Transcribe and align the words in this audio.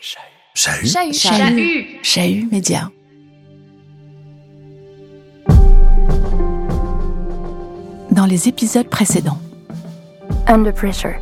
Chahut. 0.00 0.86
Chahut. 0.86 1.12
Chahut. 1.12 1.98
Chahut 2.02 2.48
Média. 2.50 2.90
Dans 8.10 8.26
les 8.26 8.48
épisodes 8.48 8.88
précédents. 8.88 9.38
Under 10.46 10.72
Pressure. 10.72 11.16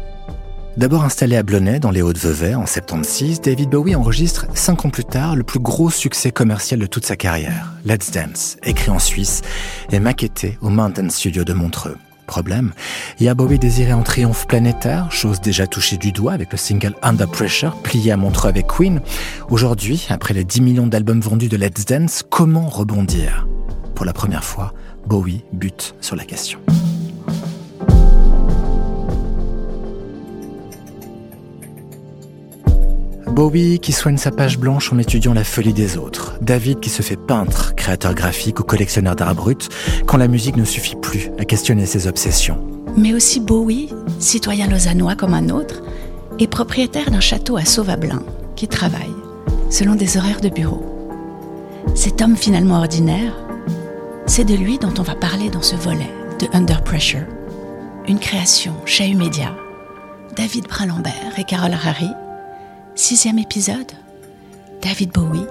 D'abord 0.77 1.03
installé 1.03 1.37
à 1.37 1.43
Blonay, 1.43 1.81
dans 1.81 1.91
les 1.91 2.03
Hauts-de-Vevey, 2.03 2.55
en 2.55 2.67
76, 2.67 3.41
David 3.41 3.71
Bowie 3.71 3.97
enregistre, 3.97 4.47
cinq 4.55 4.85
ans 4.85 4.91
plus 4.91 5.05
tard, 5.05 5.35
le 5.35 5.43
plus 5.43 5.59
gros 5.59 5.91
succès 5.91 6.31
commercial 6.31 6.79
de 6.79 6.87
toute 6.87 7.05
sa 7.05 7.17
carrière, 7.17 7.73
Let's 7.85 8.13
Dance, 8.13 8.59
écrit 8.63 8.91
en 8.91 9.01
Suisse 9.01 9.43
et 9.91 9.99
maquetté 9.99 10.57
au 10.61 10.69
Mountain 10.69 11.09
Studio 11.09 11.43
de 11.43 11.53
Montreux. 11.53 11.97
Problème, 12.29 12.73
Bowie 13.35 13.59
désirait 13.59 13.95
en 13.95 14.03
triomphe 14.03 14.47
planétaire, 14.47 15.11
chose 15.11 15.41
déjà 15.41 15.67
touchée 15.67 15.97
du 15.97 16.13
doigt 16.13 16.33
avec 16.33 16.53
le 16.53 16.59
single 16.59 16.95
Under 17.03 17.27
Pressure, 17.27 17.75
plié 17.83 18.13
à 18.13 18.17
Montreux 18.19 18.51
avec 18.51 18.67
Queen. 18.67 19.01
Aujourd'hui, 19.49 20.07
après 20.11 20.35
les 20.35 20.45
10 20.45 20.61
millions 20.61 20.87
d'albums 20.87 21.21
vendus 21.21 21.49
de 21.49 21.57
Let's 21.57 21.87
Dance, 21.87 22.23
comment 22.29 22.69
rebondir? 22.69 23.49
Pour 23.95 24.05
la 24.05 24.13
première 24.13 24.45
fois, 24.45 24.75
Bowie 25.07 25.43
bute 25.53 25.97
sur 26.03 26.17
la 26.17 26.25
question. 26.25 26.61
Bowie 33.39 33.79
qui 33.79 33.93
soigne 33.93 34.17
sa 34.17 34.33
page 34.33 34.59
blanche 34.59 34.93
en 34.93 34.99
étudiant 34.99 35.33
la 35.33 35.45
folie 35.45 35.73
des 35.73 35.97
autres. 35.97 36.35
David 36.41 36.81
qui 36.81 36.91
se 36.91 37.03
fait 37.03 37.17
peintre, 37.17 37.77
créateur 37.77 38.13
graphique 38.13 38.59
ou 38.59 38.65
collectionneur 38.65 39.15
d'art 39.15 39.37
brut, 39.37 39.69
quand 40.07 40.17
la 40.17 40.27
musique 40.27 40.57
ne 40.57 40.65
suffit 40.65 40.97
plus 40.97 41.31
à 41.39 41.45
questionner 41.45 41.87
ses 41.87 42.09
obsessions. 42.09 42.59
Mais 42.97 43.15
aussi 43.15 43.39
Bowie, 43.39 43.91
citoyen 44.19 44.67
lausannois 44.67 45.15
comme 45.15 45.35
un 45.35 45.51
autre, 45.51 45.83
et 46.41 46.49
propriétaire 46.49 47.13
d'un 47.13 47.21
château 47.21 47.57
à 47.57 47.65
Sauvablin, 47.65 48.25
qui 48.57 48.67
travaille, 48.67 49.15
selon 49.71 49.95
des 49.95 50.17
horaires 50.17 50.41
de 50.41 50.49
bureau. 50.49 50.83
Cet 51.95 52.21
homme 52.21 52.37
finalement 52.37 52.79
ordinaire, 52.79 53.37
c'est 54.27 54.47
de 54.47 54.57
lui 54.57 54.81
dont 54.81 54.95
on 54.99 55.03
va 55.03 55.15
parler 55.15 55.49
dans 55.49 55.63
ce 55.63 55.77
volet 55.77 56.11
de 56.41 56.49
Under 56.55 56.83
Pressure, 56.83 57.27
une 58.09 58.19
création 58.19 58.75
chez 58.85 59.15
Media, 59.15 59.55
David 60.35 60.67
Brun-Lambert 60.67 61.39
et 61.39 61.45
Carole 61.45 61.77
Harry, 61.85 62.11
Sixième 62.99 63.39
épisode, 63.39 63.93
David 64.83 65.13
Bowie, 65.13 65.47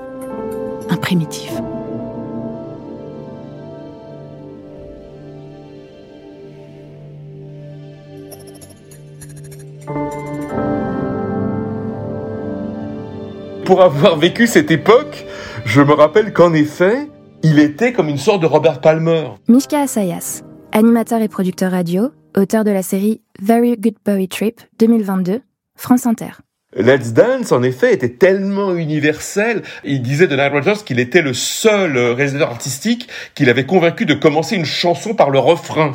un 0.89 0.97
primitif. 0.97 1.49
Pour 13.63 13.81
avoir 13.81 14.17
vécu 14.17 14.45
cette 14.45 14.69
époque, 14.69 15.25
je 15.63 15.81
me 15.81 15.93
rappelle 15.93 16.33
qu'en 16.33 16.53
effet, 16.53 17.09
il 17.43 17.59
était 17.59 17.93
comme 17.93 18.09
une 18.09 18.17
sorte 18.17 18.41
de 18.41 18.45
Robert 18.45 18.81
Palmer. 18.81 19.29
Mishka 19.47 19.79
Asayas, 19.79 20.43
animateur 20.73 21.21
et 21.21 21.29
producteur 21.29 21.71
radio, 21.71 22.11
auteur 22.35 22.65
de 22.65 22.71
la 22.71 22.83
série 22.83 23.21
Very 23.39 23.77
Good 23.77 23.95
Bowie 24.05 24.27
Trip 24.27 24.59
2022, 24.79 25.39
France 25.77 26.05
Inter. 26.05 26.31
Let's 26.77 27.11
Dance, 27.11 27.51
en 27.51 27.63
effet, 27.63 27.91
était 27.91 28.09
tellement 28.09 28.75
universel. 28.75 29.63
Il 29.83 30.03
disait 30.03 30.27
de 30.27 30.35
Nile 30.35 30.51
Rodgers 30.51 30.83
qu'il 30.85 30.99
était 30.99 31.23
le 31.23 31.33
seul 31.33 31.97
euh, 31.97 32.13
réalisateur 32.13 32.51
artistique 32.51 33.09
qu'il 33.33 33.49
avait 33.49 33.65
convaincu 33.65 34.05
de 34.05 34.13
commencer 34.13 34.55
une 34.55 34.65
chanson 34.65 35.15
par 35.15 35.31
le 35.31 35.39
refrain. 35.39 35.93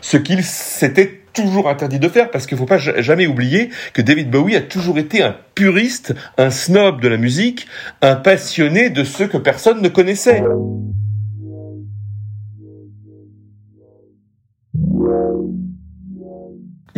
Ce 0.00 0.16
qu'il 0.16 0.44
s'était 0.44 1.20
toujours 1.32 1.68
interdit 1.68 1.98
de 1.98 2.08
faire 2.08 2.30
parce 2.30 2.46
qu'il 2.46 2.54
ne 2.54 2.60
faut 2.60 2.66
pas 2.66 2.78
jamais 2.78 3.26
oublier 3.26 3.70
que 3.92 4.02
David 4.02 4.30
Bowie 4.30 4.56
a 4.56 4.60
toujours 4.60 4.98
été 4.98 5.22
un 5.22 5.36
puriste, 5.54 6.14
un 6.38 6.50
snob 6.50 7.00
de 7.00 7.08
la 7.08 7.16
musique, 7.16 7.66
un 8.00 8.14
passionné 8.14 8.88
de 8.88 9.02
ceux 9.04 9.26
que 9.26 9.36
personne 9.36 9.82
ne 9.82 9.88
connaissait. 9.88 10.42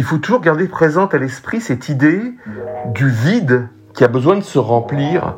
Il 0.03 0.05
faut 0.05 0.19
toujours 0.19 0.41
garder 0.41 0.67
présente 0.67 1.15
à 1.15 1.19
l'esprit 1.19 1.61
cette 1.61 1.89
idée 1.89 2.19
du 2.93 3.09
vide 3.09 3.69
qui 3.95 4.03
a 4.03 4.09
besoin 4.09 4.35
de 4.35 4.43
se 4.43 4.59
remplir. 4.59 5.37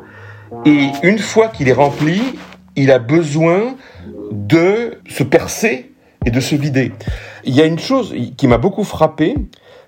Et 0.65 0.87
une 1.03 1.19
fois 1.19 1.49
qu'il 1.49 1.69
est 1.69 1.73
rempli, 1.73 2.19
il 2.75 2.91
a 2.91 2.97
besoin 2.97 3.75
de 4.31 4.97
se 5.07 5.21
percer 5.21 5.93
et 6.25 6.31
de 6.31 6.39
se 6.39 6.55
vider. 6.55 6.93
Il 7.43 7.53
y 7.53 7.61
a 7.61 7.65
une 7.65 7.77
chose 7.77 8.15
qui 8.37 8.47
m'a 8.47 8.57
beaucoup 8.57 8.83
frappé, 8.83 9.35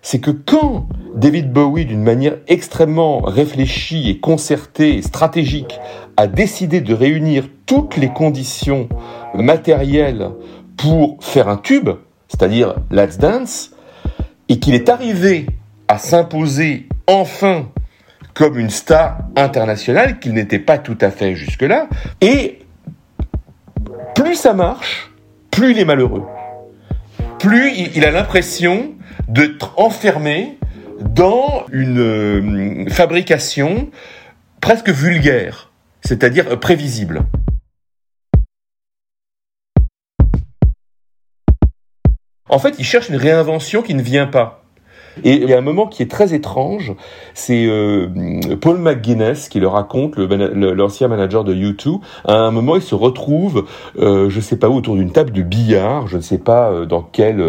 c'est 0.04 0.20
que 0.20 0.30
quand 0.30 0.88
David 1.16 1.52
Bowie, 1.52 1.88
d'une 1.88 2.04
manière 2.04 2.36
extrêmement 2.48 3.22
réfléchie 3.22 4.12
et 4.12 4.20
concertée 4.20 4.98
et 4.98 5.02
stratégique, 5.02 5.80
a 6.18 6.28
décidé 6.28 6.82
de 6.82 6.94
réunir 6.94 7.50
toutes 7.66 7.98
les 7.98 8.10
conditions 8.10 8.90
matérielles 9.34 10.30
pour 10.78 11.18
faire 11.22 11.48
un 11.48 11.58
tube, 11.58 11.90
c'est-à-dire 12.28 12.76
Let's 12.92 13.18
Dance, 13.18 13.72
et 14.50 14.60
qu'il 14.60 14.74
est 14.76 14.90
arrivé 14.90 15.46
à 15.88 15.98
s'imposer 15.98 16.88
enfin 17.08 17.70
comme 18.34 18.60
une 18.60 18.70
star 18.70 19.20
internationale 19.36 20.20
qu'il 20.20 20.34
n'était 20.34 20.60
pas 20.60 20.78
tout 20.78 20.98
à 21.02 21.10
fait 21.10 21.36
jusque-là. 21.36 21.88
Et 22.22 22.60
plus 24.16 24.36
ça 24.36 24.54
marche, 24.54 25.12
plus 25.52 25.72
il 25.72 25.80
est 25.80 25.86
malheureux. 25.86 26.24
Plus 27.40 27.72
il 27.96 28.06
a 28.06 28.12
l'impression 28.12 28.94
d'être 29.28 29.74
enfermé 29.78 30.58
dans 31.02 31.66
une 31.72 32.00
euh, 32.00 32.90
fabrication 32.90 33.90
presque 34.62 34.90
vulgaire, 34.90 35.72
c'est-à-dire 36.02 36.60
prévisible. 36.60 37.24
En 42.50 42.60
fait, 42.60 42.76
il 42.80 42.86
cherche 42.86 43.10
une 43.10 43.18
réinvention 43.18 43.82
qui 43.82 43.94
ne 43.94 44.02
vient 44.02 44.28
pas. 44.28 44.64
Et 45.24 45.36
il 45.44 45.50
y 45.50 45.54
a 45.54 45.58
un 45.58 45.62
moment 45.62 45.88
qui 45.88 46.04
est 46.04 46.12
très 46.12 46.34
étrange, 46.34 46.94
c'est 47.34 47.66
euh, 47.66 48.08
Paul 48.62 48.78
McGuinness 48.78 49.50
qui 49.50 49.60
le 49.60 49.68
raconte, 49.68 50.18
l'ancien 50.18 51.08
manager 51.08 51.44
de 51.44 51.54
U2. 51.54 52.00
À 52.26 52.36
un 52.36 52.52
moment, 52.52 52.76
il 52.76 52.82
se 52.82 52.96
retrouve, 52.96 53.66
euh, 54.00 54.30
je 54.30 54.38
ne 54.38 54.42
sais 54.42 54.58
pas 54.58 54.70
où, 54.70 54.76
autour 54.76 54.96
d'une 54.96 55.12
table 55.12 55.32
de 55.32 55.42
billard, 55.42 56.08
je 56.08 56.18
ne 56.18 56.22
sais 56.22 56.38
pas 56.38 56.72
euh, 56.72 56.86
dans 56.86 57.02
quel 57.02 57.44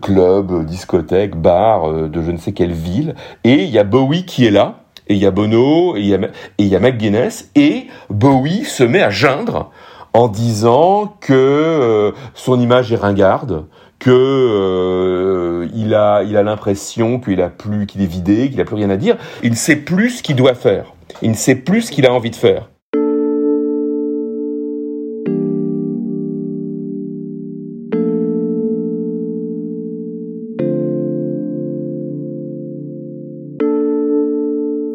club, 0.00 0.64
discothèque, 0.64 1.36
bar 1.36 1.92
de 1.92 2.22
je 2.22 2.30
ne 2.30 2.38
sais 2.38 2.52
quelle 2.52 2.72
ville, 2.72 3.14
et 3.44 3.64
il 3.64 3.70
y 3.70 3.78
a 3.78 3.84
Bowie 3.84 4.24
qui 4.24 4.46
est 4.46 4.50
là, 4.50 4.84
et 5.08 5.14
il 5.14 5.20
y 5.20 5.26
a 5.26 5.30
Bono, 5.30 5.96
et 5.96 6.00
il 6.00 6.06
y 6.06 6.14
et 6.14 6.30
il 6.58 6.66
y 6.66 6.76
a 6.76 6.80
McGuinness, 6.80 7.50
et 7.54 7.86
Bowie 8.10 8.64
se 8.64 8.82
met 8.82 9.02
à 9.02 9.10
geindre 9.10 9.70
en 10.12 10.28
disant 10.28 11.14
que 11.20 12.14
son 12.34 12.58
image 12.58 12.90
est 12.90 12.96
ringarde, 12.96 13.66
que 13.98 14.10
euh, 14.10 15.68
il 15.74 15.94
a 15.94 16.22
il 16.22 16.36
a 16.36 16.42
l'impression 16.42 17.18
qu'il 17.18 17.40
a 17.40 17.48
plus 17.48 17.86
qu'il 17.86 18.02
est 18.02 18.06
vidé, 18.06 18.50
qu'il 18.50 18.60
a 18.60 18.64
plus 18.64 18.76
rien 18.76 18.90
à 18.90 18.96
dire. 18.96 19.16
Il 19.42 19.50
ne 19.50 19.56
sait 19.56 19.76
plus 19.76 20.10
ce 20.10 20.22
qu'il 20.22 20.36
doit 20.36 20.54
faire. 20.54 20.94
Il 21.22 21.30
ne 21.30 21.36
sait 21.36 21.54
plus 21.54 21.82
ce 21.82 21.90
qu'il 21.90 22.06
a 22.06 22.12
envie 22.12 22.30
de 22.30 22.36
faire. 22.36 22.68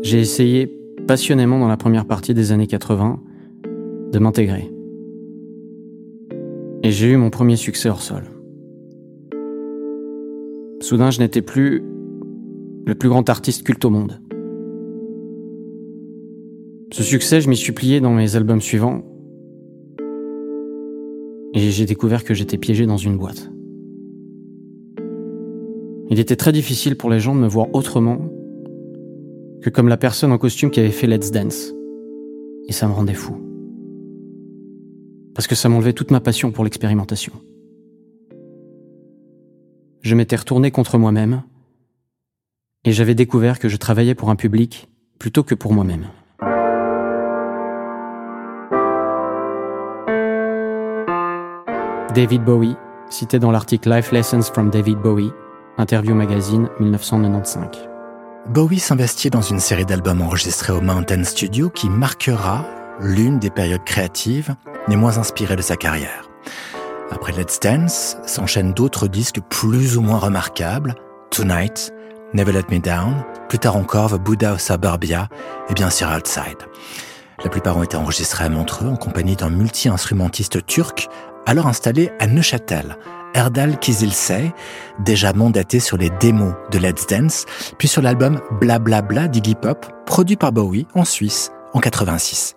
J'ai 0.04 0.20
essayé 0.20 0.68
passionnément 1.08 1.58
dans 1.58 1.70
la 1.70 1.78
première 1.78 2.06
partie 2.06 2.34
des 2.34 2.52
années 2.52 2.68
80 2.68 3.22
de 4.12 4.20
m'intégrer. 4.20 4.70
Et 6.84 6.92
j'ai 6.92 7.08
eu 7.08 7.16
mon 7.16 7.30
premier 7.30 7.56
succès 7.56 7.88
hors 7.88 8.02
sol. 8.02 8.24
Soudain, 10.82 11.12
je 11.12 11.20
n'étais 11.20 11.44
plus 11.44 11.84
le 12.88 12.96
plus 12.96 13.08
grand 13.08 13.30
artiste 13.30 13.64
culte 13.64 13.86
au 13.86 13.92
monde. 13.92 14.20
Ce 16.92 17.04
succès, 17.04 17.40
je 17.40 17.50
m'y 17.50 17.56
suis 17.56 18.02
dans 18.02 18.14
mes 18.14 18.36
albums 18.36 18.62
suivants. 18.62 19.04
Et 21.54 21.60
j'ai 21.60 21.86
découvert 21.86 22.24
que 22.24 22.34
j'étais 22.34 22.58
piégé 22.58 22.86
dans 22.88 22.98
une 22.98 23.18
boîte. 23.18 23.52
Il 26.10 26.20
était 26.20 26.36
très 26.36 26.52
difficile 26.52 26.98
pour 26.98 27.10
les 27.10 27.20
gens 27.20 27.36
de 27.36 27.40
me 27.40 27.48
voir 27.48 27.68
autrement 27.74 28.18
que 29.62 29.70
comme 29.70 29.88
la 29.88 29.98
personne 29.98 30.32
en 30.32 30.38
costume 30.38 30.72
qui 30.72 30.80
avait 30.80 30.90
fait 30.90 31.08
Let's 31.08 31.32
Dance. 31.32 31.74
Et 32.68 32.74
ça 32.74 32.88
me 32.88 32.94
rendait 32.94 33.14
fou. 33.14 33.36
Parce 35.36 35.48
que 35.48 35.56
ça 35.56 35.70
m'enlevait 35.70 35.94
toute 35.94 36.12
ma 36.12 36.20
passion 36.20 36.52
pour 36.52 36.64
l'expérimentation 36.64 37.34
je 40.02 40.16
m'étais 40.16 40.36
retourné 40.36 40.72
contre 40.72 40.98
moi-même 40.98 41.44
et 42.84 42.92
j'avais 42.92 43.16
découvert 43.16 43.60
que 43.60 43.70
je 43.70 43.78
travaillais 43.78 44.16
pour 44.16 44.30
un 44.30 44.36
public 44.36 44.90
plutôt 45.20 45.44
que 45.44 45.56
pour 45.56 45.74
moi-même. 45.74 46.08
David 52.16 52.44
Bowie, 52.44 52.76
cité 53.10 53.40
dans 53.40 53.52
l'article 53.52 53.90
Life 53.90 54.12
Lessons 54.12 54.42
from 54.42 54.70
David 54.70 54.98
Bowie, 54.98 55.32
Interview 55.78 56.14
Magazine 56.14 56.68
1995. 56.80 57.88
Bowie 58.50 58.80
s'investit 58.80 59.30
dans 59.30 59.42
une 59.42 59.60
série 59.60 59.86
d'albums 59.86 60.22
enregistrés 60.22 60.74
au 60.74 60.82
Mountain 60.82 61.24
Studio 61.24 61.70
qui 61.70 61.90
marquera 61.90 62.66
l'une 63.00 63.40
des 63.40 63.52
périodes 63.52 63.84
créatives 63.84 64.56
les 64.88 64.96
moins 64.96 65.20
inspirées 65.20 65.56
de 65.56 65.62
sa 65.62 65.78
carrière. 65.78 66.30
Après 67.12 67.34
Let's 67.34 67.60
Dance, 67.60 68.18
s'enchaînent 68.26 68.74
d'autres 68.74 69.08
disques 69.08 69.42
plus 69.50 69.98
ou 69.98 70.02
moins 70.02 70.18
remarquables, 70.18 70.96
Tonight, 71.30 71.94
Never 72.34 72.54
Let 72.54 72.66
Me 72.72 72.80
Down, 72.80 73.24
plus 73.50 73.60
tard 73.60 73.76
encore 73.76 74.12
The 74.12 74.20
Buddha 74.20 74.54
of 74.54 74.62
Suburbia 74.62 75.28
et 75.70 75.74
bien 75.74 75.90
sûr 75.90 76.08
Outside. 76.08 76.58
La 77.44 77.50
plupart 77.50 77.78
ont 77.78 77.84
été 77.84 77.98
enregistrés 77.98 78.46
à 78.46 78.50
Montreux 78.50 78.88
en 78.88 78.96
compagnie 78.96 79.36
d'un 79.36 79.50
multi-instrumentiste 79.50 80.66
turc 80.66 81.10
alors 81.46 81.68
installé 81.68 82.12
à 82.20 82.28
Neuchâtel, 82.28 82.98
Erdal 83.34 83.78
Kizilsey, 83.80 84.54
déjà 85.00 85.34
mandaté 85.34 85.80
sur 85.80 85.98
les 85.98 86.10
démos 86.22 86.54
de 86.72 86.80
Let's 86.80 87.08
Dance, 87.08 87.46
puis 87.78 87.88
sur 87.88 88.02
l'album 88.02 88.40
Bla 88.60 88.80
Bla 88.80 89.02
Bla 89.02 89.28
d'Iggy 89.28 89.56
Pop, 89.56 89.86
produit 90.06 90.38
par 90.38 90.52
Bowie 90.52 90.88
en 90.94 91.04
Suisse 91.04 91.52
en 91.74 91.80
86. 91.80 92.56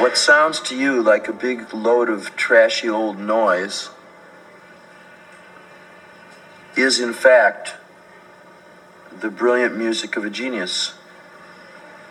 What 0.00 0.16
sounds 0.16 0.60
to 0.68 0.74
you 0.74 1.02
like 1.02 1.28
a 1.28 1.32
big 1.32 1.72
load 1.72 2.10
of 2.10 2.34
trashy 2.36 2.88
old 2.88 3.18
noise 3.18 3.90
is 6.76 7.00
in 7.00 7.12
fact 7.12 7.76
the 9.20 9.30
brilliant 9.30 9.76
music 9.76 10.16
of 10.16 10.24
a 10.24 10.30
genius? 10.30 10.94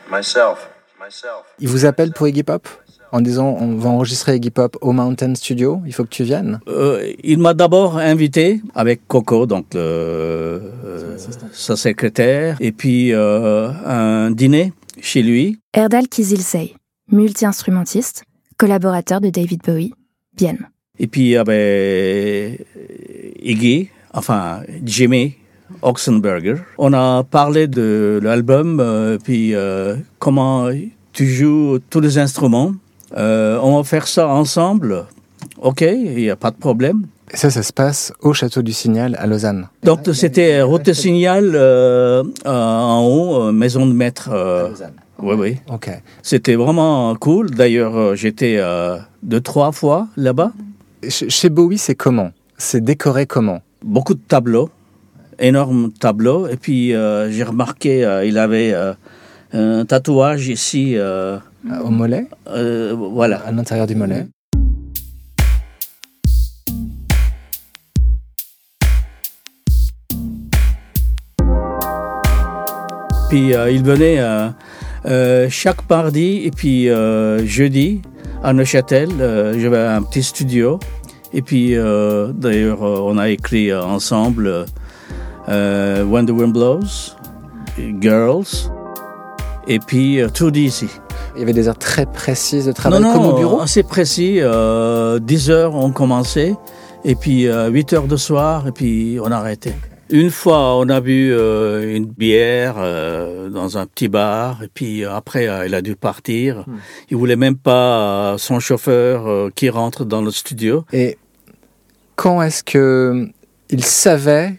Myself. 0.10 0.70
Myself. 1.00 1.46
Il 1.60 1.68
vous 1.68 1.86
appelle 1.86 2.12
pour 2.12 2.28
Iggy 2.28 2.44
Pop? 2.44 2.68
En 3.12 3.22
disant 3.22 3.56
on 3.60 3.76
va 3.76 3.90
enregistrer 3.90 4.36
Iggy 4.36 4.50
Pop 4.50 4.78
au 4.82 4.92
Mountain 4.92 5.36
Studio, 5.36 5.82
il 5.86 5.94
faut 5.94 6.04
que 6.04 6.10
tu 6.10 6.24
viennes 6.24 6.60
euh, 6.68 7.14
Il 7.24 7.40
m'a 7.40 7.54
d'abord 7.54 7.98
invité 7.98 8.62
avec 8.74 9.08
Coco, 9.08 9.46
donc 9.46 9.76
euh, 9.76 10.60
sa 11.52 11.76
secrétaire, 11.76 12.58
et 12.60 12.72
puis 12.72 13.14
euh, 13.14 13.70
un 13.86 14.32
dîner 14.32 14.74
chez 15.00 15.22
lui. 15.22 15.60
Erdal 15.74 16.08
Kizilsey, 16.08 16.74
multi-instrumentiste, 17.12 18.24
collaborateur 18.58 19.22
de 19.22 19.30
David 19.30 19.62
Bowie, 19.66 19.94
Vienne. 20.38 20.70
Et 21.00 21.08
puis 21.08 21.22
il 21.22 21.30
y 21.30 21.38
avait 21.38 22.66
Iggy, 23.42 23.90
enfin 24.14 24.62
Jimmy 24.84 25.36
Oxenberger. 25.82 26.56
On 26.78 26.94
a 26.94 27.24
parlé 27.24 27.68
de 27.68 28.20
l'album, 28.22 29.18
puis 29.24 29.54
comment 30.20 30.70
tu 31.16 31.28
joues 31.28 31.80
tous 31.90 32.02
les 32.02 32.18
instruments. 32.18 32.74
Euh, 33.18 33.58
on 33.62 33.78
va 33.78 33.84
faire 33.84 34.08
ça 34.08 34.28
ensemble. 34.28 35.06
Ok, 35.62 35.82
il 35.82 36.16
n'y 36.16 36.30
a 36.30 36.36
pas 36.36 36.52
de 36.52 36.58
problème. 36.58 37.08
Et 37.32 37.38
ça, 37.38 37.50
ça 37.50 37.64
se 37.64 37.72
passe 37.72 38.14
au 38.22 38.34
Château 38.34 38.62
du 38.62 38.74
Signal 38.74 39.16
à 39.18 39.26
Lausanne. 39.26 39.68
Donc 39.84 40.02
c'était 40.14 40.62
route 40.62 40.84
de 40.84 40.94
Signal 40.94 41.52
euh, 41.56 42.24
en 42.46 43.02
haut, 43.04 43.52
maison 43.52 43.86
de 43.86 43.94
maître. 43.94 44.30
Euh, 44.32 44.70
oui, 45.20 45.36
oui. 45.38 45.58
Ok. 45.72 45.90
C'était 46.22 46.56
vraiment 46.56 47.16
cool. 47.16 47.52
D'ailleurs, 47.52 48.16
j'étais 48.16 48.60
deux, 49.24 49.42
trois 49.42 49.72
fois 49.72 50.08
là-bas. 50.18 50.52
Chez 51.08 51.50
Bowie, 51.50 51.78
c'est 51.78 51.96
comment? 51.96 52.32
C'est 52.58 52.84
décoré 52.84 53.26
comment? 53.26 53.62
Beaucoup 53.84 54.14
de 54.14 54.22
tableaux, 54.28 54.70
énormes 55.40 55.92
tableaux. 55.92 56.48
Et 56.48 56.58
puis 56.58 56.90
j'ai 56.90 57.44
remarqué, 57.44 58.22
il 58.26 58.38
avait 58.38 58.74
un 59.54 59.86
tatouage 59.86 60.48
ici. 60.50 60.96
Euh, 60.98 61.38
au 61.84 61.90
mollet? 61.90 62.28
euh, 62.48 62.96
Voilà. 62.96 63.38
À 63.38 63.52
l'intérieur 63.52 63.88
du 63.88 63.96
mollet. 63.96 64.28
Puis 73.30 73.54
euh, 73.54 73.72
il 73.72 73.84
venait 73.84 74.20
chaque 75.50 75.90
mardi 75.90 76.44
et 76.46 76.52
puis 76.52 76.88
jeudi 77.46 78.02
à 78.44 78.54
Neuchâtel. 78.54 79.10
J'avais 79.58 79.80
un 79.80 80.02
petit 80.02 80.24
studio. 80.24 80.80
Et 81.34 81.42
puis 81.42 81.76
d'ailleurs, 81.76 82.82
on 82.82 83.18
a 83.18 83.30
écrit 83.30 83.74
ensemble 83.74 84.66
When 85.48 86.26
the 86.26 86.32
Wind 86.32 86.54
Blows, 86.54 87.16
Girls, 88.00 88.72
et 89.68 89.80
puis 89.80 90.20
Tout 90.34 90.52
d'ici. 90.52 90.88
Il 91.36 91.40
y 91.40 91.44
avait 91.44 91.54
des 91.54 91.68
heures 91.68 91.78
très 91.78 92.06
précises 92.06 92.66
de 92.66 92.72
travail 92.72 93.02
comme 93.02 93.26
au 93.26 93.34
bureau? 93.34 93.60
assez 93.60 93.84
précis. 93.84 94.38
Euh, 94.40 95.20
10 95.20 95.50
heures, 95.50 95.76
on 95.76 95.92
commençait. 95.92 96.56
Et 97.04 97.16
puis 97.16 97.44
8 97.44 97.48
euh, 97.48 97.96
heures 97.96 98.08
de 98.08 98.16
soir, 98.16 98.68
et 98.68 98.72
puis 98.72 99.18
on 99.22 99.32
arrêtait. 99.32 99.76
Une 100.10 100.30
fois, 100.30 100.78
on 100.78 100.88
a 100.90 101.02
bu 101.02 101.32
euh, 101.32 101.96
une 101.96 102.06
bière 102.06 102.76
euh, 102.78 103.50
dans 103.50 103.78
un 103.78 103.86
petit 103.88 104.08
bar, 104.08 104.62
et 104.64 104.70
puis 104.72 105.04
après, 105.04 105.50
il 105.66 105.74
a 105.74 105.82
dû 105.82 105.96
partir. 105.96 106.60
Hmm. 106.68 106.78
Il 107.10 107.18
voulait 107.18 107.36
même 107.36 107.58
pas 107.58 108.36
son 108.38 108.60
chauffeur 108.60 109.52
qui 109.56 109.70
rentre 109.70 110.06
dans 110.06 110.22
le 110.22 110.32
studio. 110.32 110.86
Et 110.94 111.18
quand 112.16 112.42
est-ce 112.42 112.64
que 112.64 113.28
il 113.70 113.84
savait 113.84 114.56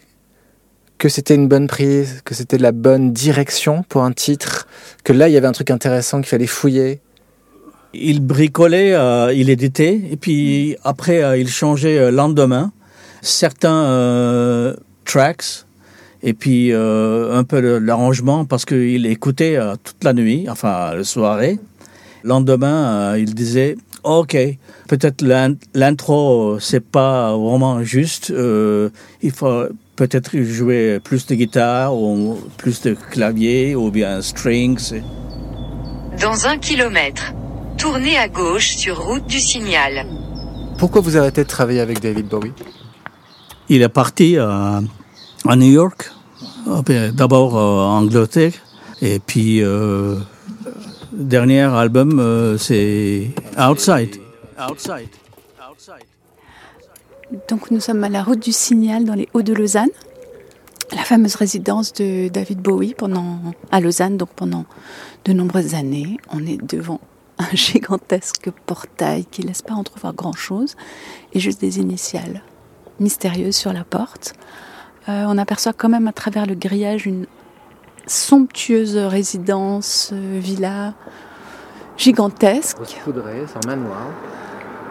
que 0.99 1.09
c'était 1.09 1.35
une 1.35 1.49
bonne 1.49 1.67
prise, 1.67 2.23
que 2.25 2.35
c'était 2.35 2.59
la 2.59 2.73
bonne 2.73 3.13
direction 3.13 3.85
pour 3.89 4.03
un 4.03 4.13
titre, 4.13 4.67
que 5.05 5.13
là 5.13 5.29
il 5.29 5.33
y 5.33 5.37
avait 5.37 5.47
un 5.47 5.53
truc 5.53 5.71
intéressant 5.71 6.19
qu'il 6.19 6.29
fallait 6.29 6.47
fouiller? 6.47 7.01
Il 7.93 8.21
bricolait, 8.21 8.93
euh, 8.95 9.33
il 9.33 9.49
éditait, 9.51 10.01
et 10.11 10.17
puis 10.17 10.77
après 10.85 11.23
euh, 11.23 11.37
il 11.37 11.49
changeait 11.49 11.99
euh, 11.99 12.11
lendemain 12.11 12.73
certains 13.23 14.77
tracks, 15.07 15.65
et 16.23 16.35
puis 16.35 16.73
un 16.73 17.45
peu 17.45 17.79
l'arrangement 17.79 18.45
parce 18.45 18.65
qu'il 18.65 19.07
écoutait 19.07 19.59
toute 19.83 20.03
la 20.05 20.13
nuit, 20.13 20.47
enfin 20.51 20.95
la 20.95 21.05
soirée. 21.05 21.59
Lendemain, 22.25 23.17
il 23.17 23.35
disait 23.35 23.77
Ok, 24.03 24.37
peut-être 24.89 25.25
l'intro 25.75 26.59
c'est 26.61 26.85
pas 26.85 27.37
vraiment 27.37 27.83
juste. 27.83 28.31
il 28.31 29.31
faut 29.31 29.67
peut-être 29.97 30.37
jouer 30.43 31.01
plus 31.03 31.27
de 31.27 31.35
guitare 31.35 31.97
ou 31.97 32.39
plus 32.59 32.83
de 32.83 32.95
clavier 33.11 33.75
ou 33.75 33.91
bien 33.91 34.21
strings. 34.23 35.03
Dans 36.21 36.47
un 36.47 36.59
kilomètre, 36.59 37.35
tournez 37.77 38.17
à 38.17 38.29
gauche 38.29 38.77
sur 38.77 39.03
route 39.07 39.27
du 39.27 39.41
signal. 39.41 40.07
Pourquoi 40.79 41.01
vous 41.01 41.17
arrêtez 41.17 41.43
de 41.43 41.49
travailler 41.49 41.81
avec 41.81 42.01
David 42.01 42.29
Bowie? 42.29 42.53
Il 43.69 43.83
est 43.83 43.89
parti 43.89 44.37
à, 44.39 44.81
New 45.45 45.73
York, 45.73 46.13
euh, 46.69 47.11
d'abord 47.11 47.57
euh, 47.57 47.61
en 47.61 48.03
Angleterre, 48.03 48.53
et 49.03 49.19
puis 49.19 49.61
euh, 49.63 50.17
dernier 51.13 51.63
album 51.63 52.21
euh, 52.21 52.59
c'est 52.59 53.31
Outside. 53.59 54.21
Outside. 54.57 55.09
Donc 57.49 57.73
nous 57.73 57.81
sommes 57.81 58.05
à 58.05 58.09
la 58.09 58.23
route 58.23 58.39
du 58.39 58.53
Signal 58.53 59.05
dans 59.05 59.15
les 59.15 59.29
Hauts 59.35 59.43
de 59.43 59.53
Lausanne, 59.53 59.91
la 60.95 61.03
fameuse 61.03 61.35
résidence 61.35 61.93
de 61.93 62.29
David 62.29 62.61
Bowie 62.61 62.95
pendant, 62.95 63.41
à 63.73 63.81
Lausanne, 63.81 64.17
donc 64.17 64.29
pendant 64.31 64.65
de 65.25 65.33
nombreuses 65.33 65.75
années. 65.75 66.19
On 66.31 66.47
est 66.47 66.65
devant 66.65 67.01
un 67.39 67.51
gigantesque 67.53 68.49
portail 68.65 69.25
qui 69.25 69.43
ne 69.43 69.49
laisse 69.49 69.63
pas 69.63 69.75
entrevoir 69.75 70.15
grand-chose 70.15 70.77
et 71.33 71.41
juste 71.41 71.61
des 71.61 71.81
initiales 71.81 72.43
mystérieuses 73.01 73.57
sur 73.57 73.73
la 73.73 73.85
porte. 73.85 74.35
Euh, 75.09 75.25
on 75.29 75.39
aperçoit 75.39 75.73
quand 75.73 75.89
même 75.89 76.09
à 76.09 76.13
travers 76.13 76.47
le 76.47 76.55
grillage 76.55 77.07
une 77.07 77.27
somptueuse 78.07 78.97
résidence, 78.97 80.11
euh, 80.13 80.39
villa 80.41 80.95
gigantesque. 81.97 82.77
c'est 82.87 83.11
un 83.11 83.69
manoir. 83.69 83.99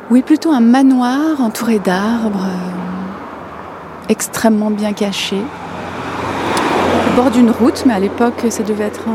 Oui, 0.10 0.22
plutôt 0.22 0.52
un 0.52 0.62
manoir 0.62 1.42
entouré 1.42 1.80
d'arbres, 1.80 2.46
euh, 2.46 4.10
extrêmement 4.10 4.72
bien 4.72 4.94
caché, 4.94 5.38
au 5.38 7.16
bord 7.16 7.32
d'une 7.32 7.52
route, 7.52 7.84
mais 7.86 7.94
à 7.94 8.00
l'époque, 8.00 8.46
ça 8.50 8.64
devait 8.64 8.86
être 8.86 9.06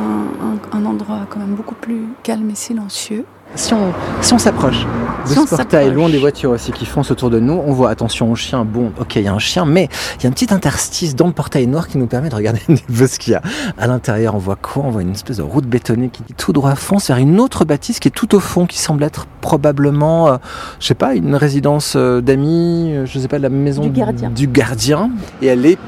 un, 0.73 0.85
endroit 0.85 1.20
quand 1.28 1.38
même 1.38 1.54
beaucoup 1.54 1.75
plus 1.75 2.09
calme 2.23 2.50
et 2.50 2.54
silencieux. 2.54 3.25
Si 3.54 3.75
on 3.75 3.92
si 4.20 4.38
s'approche 4.38 4.87
de 5.24 5.46
ce 5.46 5.56
portail, 5.56 5.92
loin 5.92 6.08
des 6.08 6.18
voitures 6.18 6.50
aussi 6.50 6.72
qui 6.72 6.86
foncent 6.86 7.10
autour 7.10 7.30
de 7.30 7.40
nous, 7.40 7.60
on 7.66 7.72
voit, 7.72 7.90
attention 7.90 8.30
au 8.30 8.34
chien, 8.34 8.64
bon, 8.64 8.92
ok, 9.00 9.16
il 9.16 9.22
y 9.22 9.28
a 9.28 9.32
un 9.32 9.38
chien, 9.38 9.64
mais 9.64 9.88
il 10.18 10.24
y 10.24 10.26
a 10.26 10.28
un 10.28 10.32
petit 10.32 10.52
interstice 10.52 11.14
dans 11.14 11.26
le 11.26 11.32
portail 11.32 11.66
noir 11.66 11.88
qui 11.88 11.98
nous 11.98 12.06
permet 12.06 12.28
de 12.28 12.34
regarder 12.34 12.60
un 12.68 12.74
peu 12.92 13.06
ce 13.06 13.18
qu'il 13.18 13.32
y 13.32 13.36
a. 13.36 13.42
À 13.78 13.86
l'intérieur, 13.86 14.34
on 14.34 14.38
voit 14.38 14.56
quoi? 14.56 14.84
On 14.86 14.90
voit 14.90 15.02
une 15.02 15.12
espèce 15.12 15.38
de 15.38 15.42
route 15.42 15.66
bétonnée 15.66 16.08
qui 16.08 16.22
tout 16.34 16.52
droit 16.52 16.74
fonce 16.74 17.08
vers 17.08 17.18
une 17.18 17.40
autre 17.40 17.64
bâtisse 17.64 18.00
qui 18.00 18.08
est 18.08 18.12
tout 18.12 18.34
au 18.34 18.40
fond, 18.40 18.66
qui 18.66 18.78
semble 18.78 19.02
être 19.02 19.26
probablement, 19.40 20.28
euh, 20.28 20.36
je 20.78 20.86
sais 20.86 20.94
pas, 20.94 21.14
une 21.14 21.34
résidence 21.34 21.94
euh, 21.96 22.20
d'amis, 22.20 22.92
euh, 22.94 23.06
je 23.06 23.18
sais 23.18 23.28
pas, 23.28 23.38
la 23.38 23.48
maison 23.48 23.82
du 23.82 23.90
gardien. 23.90 24.30
Du 24.30 24.46
gardien. 24.46 25.10
Et 25.42 25.46
elle 25.46 25.66
est 25.66 25.78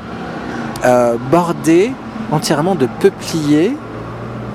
bordée 1.30 1.92
entièrement 2.32 2.74
de 2.74 2.88
peupliers 2.98 3.76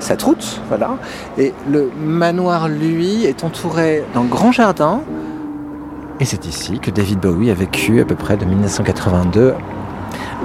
cette 0.00 0.22
route, 0.22 0.60
voilà. 0.68 0.96
Et 1.38 1.52
le 1.70 1.90
manoir, 1.98 2.68
lui, 2.68 3.24
est 3.24 3.44
entouré 3.44 4.04
d'un 4.14 4.24
grand 4.24 4.52
jardin. 4.52 5.00
Et 6.20 6.24
c'est 6.24 6.46
ici 6.46 6.80
que 6.80 6.90
David 6.90 7.20
Bowie 7.20 7.50
a 7.50 7.54
vécu 7.54 8.00
à 8.00 8.04
peu 8.04 8.14
près 8.14 8.36
de 8.36 8.44
1982 8.44 9.54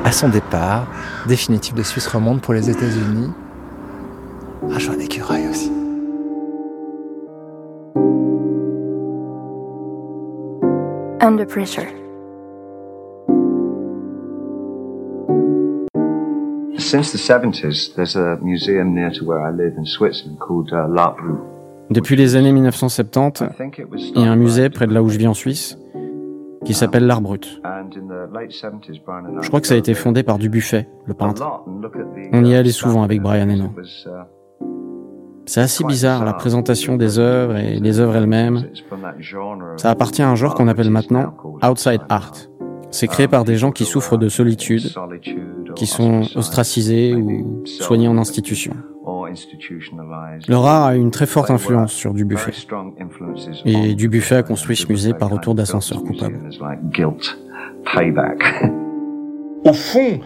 à 0.05 0.11
son 0.11 0.29
départ 0.29 0.85
définitif 1.27 1.73
de 1.73 1.83
Suisse 1.83 2.07
romande 2.07 2.41
pour 2.41 2.53
les 2.53 2.69
États-Unis 2.69 3.31
un 4.71 4.99
écureuil 4.99 5.47
aussi. 5.47 5.71
Under 11.21 11.45
Pressure. 11.45 12.02
Since 16.93 17.11
the 17.11 17.17
70s, 17.17 17.95
there's 17.95 18.15
a 18.15 18.37
museum 18.43 18.93
near 18.93 19.09
to 19.13 19.25
where 19.25 19.41
I 19.41 19.49
live 19.49 19.73
in 19.79 19.83
Switzerland 19.83 20.37
called 20.37 20.71
uh, 20.71 20.87
L'Arbrut. 20.87 21.39
Depuis 21.89 22.15
les 22.15 22.35
années 22.35 22.51
1970, 22.51 23.41
I 23.41 23.47
think 23.57 23.79
it 23.79 23.89
was 23.89 23.97
il 24.13 24.21
y 24.21 24.25
a 24.27 24.31
un 24.31 24.35
musée 24.35 24.69
près 24.69 24.85
de 24.85 24.93
là 24.93 25.01
où 25.01 25.09
je 25.09 25.17
vis 25.17 25.25
en 25.25 25.33
Suisse 25.33 25.75
qui 26.63 26.75
s'appelle 26.75 27.07
l'Art 27.07 27.21
Brut. 27.21 27.59
And 27.65 27.89
in 27.97 28.05
the 28.07 28.31
late 28.31 28.51
70s, 28.51 29.01
Brian 29.03 29.25
and 29.25 29.39
I 29.39 29.41
Je 29.41 29.47
crois 29.47 29.59
que 29.59 29.65
ça 29.65 29.73
a 29.73 29.77
été 29.77 29.95
fondé 29.95 30.21
par 30.21 30.37
Dubuffet, 30.37 30.87
le 31.07 31.15
peintre. 31.15 31.63
On 32.31 32.45
y 32.45 32.51
uh, 32.51 32.57
allait 32.57 32.69
souvent 32.69 33.01
avec 33.01 33.23
Brian 33.23 33.49
Eno. 33.49 33.71
uh, 33.75 34.61
C'est 35.47 35.61
assez 35.61 35.83
bizarre, 35.85 36.23
la 36.23 36.33
présentation 36.33 36.95
des 36.95 37.17
œuvres 37.17 37.57
et 37.57 37.79
les 37.79 37.99
œuvres 38.01 38.17
elles-mêmes. 38.17 38.67
Ça 39.77 39.89
appartient 39.89 40.21
à 40.21 40.29
un 40.29 40.35
genre 40.35 40.53
qu'on 40.53 40.67
appelle 40.67 40.91
maintenant 40.91 41.33
outside 41.67 42.01
art. 42.09 42.33
C'est 42.91 43.07
créé 43.07 43.27
par 43.27 43.45
des 43.45 43.55
gens 43.55 43.71
qui 43.71 43.85
souffrent 43.85 44.19
de 44.19 44.29
solitude, 44.29 44.83
qui 45.75 45.85
sont 45.85 46.23
ostracisés 46.35 47.13
ou 47.13 47.63
soignés 47.65 48.07
en 48.07 48.17
institution. 48.17 48.73
Leur 50.47 50.65
art 50.65 50.85
a 50.85 50.95
une 50.95 51.11
très 51.11 51.25
forte 51.25 51.49
influence 51.49 51.91
sur 51.91 52.13
Dubuffet. 52.13 52.51
Et 53.65 53.95
Dubuffet 53.95 54.35
a 54.35 54.43
construit 54.43 54.75
ce 54.75 54.87
musée 54.87 55.13
par 55.13 55.29
retour 55.29 55.55
d'ascenseur 55.55 56.03
coupable. 56.03 56.39
Au 59.65 59.73
fond, 59.73 60.19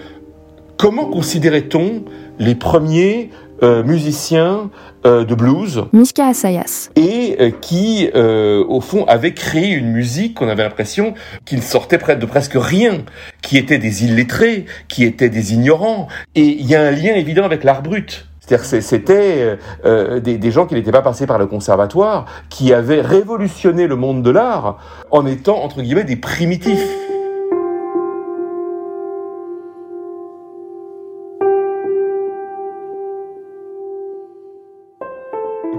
comment 0.77 1.05
considérait-on 1.05 2.03
les 2.39 2.55
premiers 2.55 3.29
euh, 3.63 3.83
musiciens 3.83 4.69
euh, 5.05 5.23
de 5.25 5.35
blues 5.35 5.85
Miska 5.93 6.27
Assayas. 6.27 6.89
et 6.95 7.37
euh, 7.39 7.51
qui, 7.61 8.09
euh, 8.15 8.63
au 8.67 8.81
fond, 8.81 9.05
avaient 9.05 9.33
créé 9.33 9.69
une 9.71 9.91
musique 9.91 10.35
qu'on 10.35 10.49
avait 10.49 10.63
l'impression 10.63 11.13
qu'ils 11.45 11.63
sortaient 11.63 11.97
près 11.97 12.15
de 12.15 12.25
presque 12.25 12.55
rien, 12.55 13.03
qui 13.41 13.57
étaient 13.57 13.77
des 13.77 14.05
illettrés, 14.05 14.65
qui 14.87 15.03
étaient 15.03 15.29
des 15.29 15.53
ignorants. 15.53 16.07
Et 16.35 16.45
il 16.45 16.65
y 16.65 16.75
a 16.75 16.81
un 16.81 16.91
lien 16.91 17.13
évident 17.15 17.43
avec 17.43 17.63
l'art 17.63 17.81
brut. 17.81 18.27
C'est-à-dire 18.39 18.81
c'était 18.81 19.35
euh, 19.39 19.55
euh, 19.85 20.19
des, 20.21 20.37
des 20.37 20.51
gens 20.51 20.65
qui 20.65 20.75
n'étaient 20.75 20.91
pas 20.91 21.01
passés 21.01 21.27
par 21.27 21.37
le 21.37 21.47
conservatoire, 21.47 22.25
qui 22.49 22.73
avaient 22.73 23.01
révolutionné 23.01 23.87
le 23.87 23.95
monde 23.97 24.23
de 24.23 24.29
l'art 24.29 24.77
en 25.11 25.25
étant, 25.25 25.61
entre 25.63 25.81
guillemets, 25.81 26.05
des 26.05 26.15
primitifs. 26.15 26.87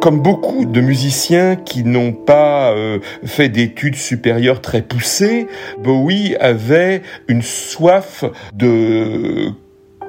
Comme 0.00 0.20
beaucoup 0.20 0.64
de 0.64 0.80
musiciens 0.80 1.56
qui 1.56 1.82
n'ont 1.82 2.12
pas 2.12 2.70
euh, 2.70 3.00
fait 3.24 3.48
d'études 3.48 3.96
supérieures 3.96 4.60
très 4.60 4.80
poussées, 4.80 5.48
Bowie 5.82 6.36
avait 6.36 7.02
une 7.26 7.42
soif 7.42 8.24
de 8.54 9.50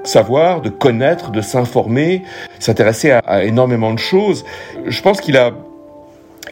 savoir, 0.03 0.61
de 0.61 0.69
connaître, 0.69 1.31
de 1.31 1.41
s'informer, 1.41 2.21
s'intéresser 2.59 3.11
à, 3.11 3.43
énormément 3.43 3.93
de 3.93 3.99
choses. 3.99 4.45
Je 4.85 5.01
pense 5.01 5.21
qu'il 5.21 5.37
a, 5.37 5.53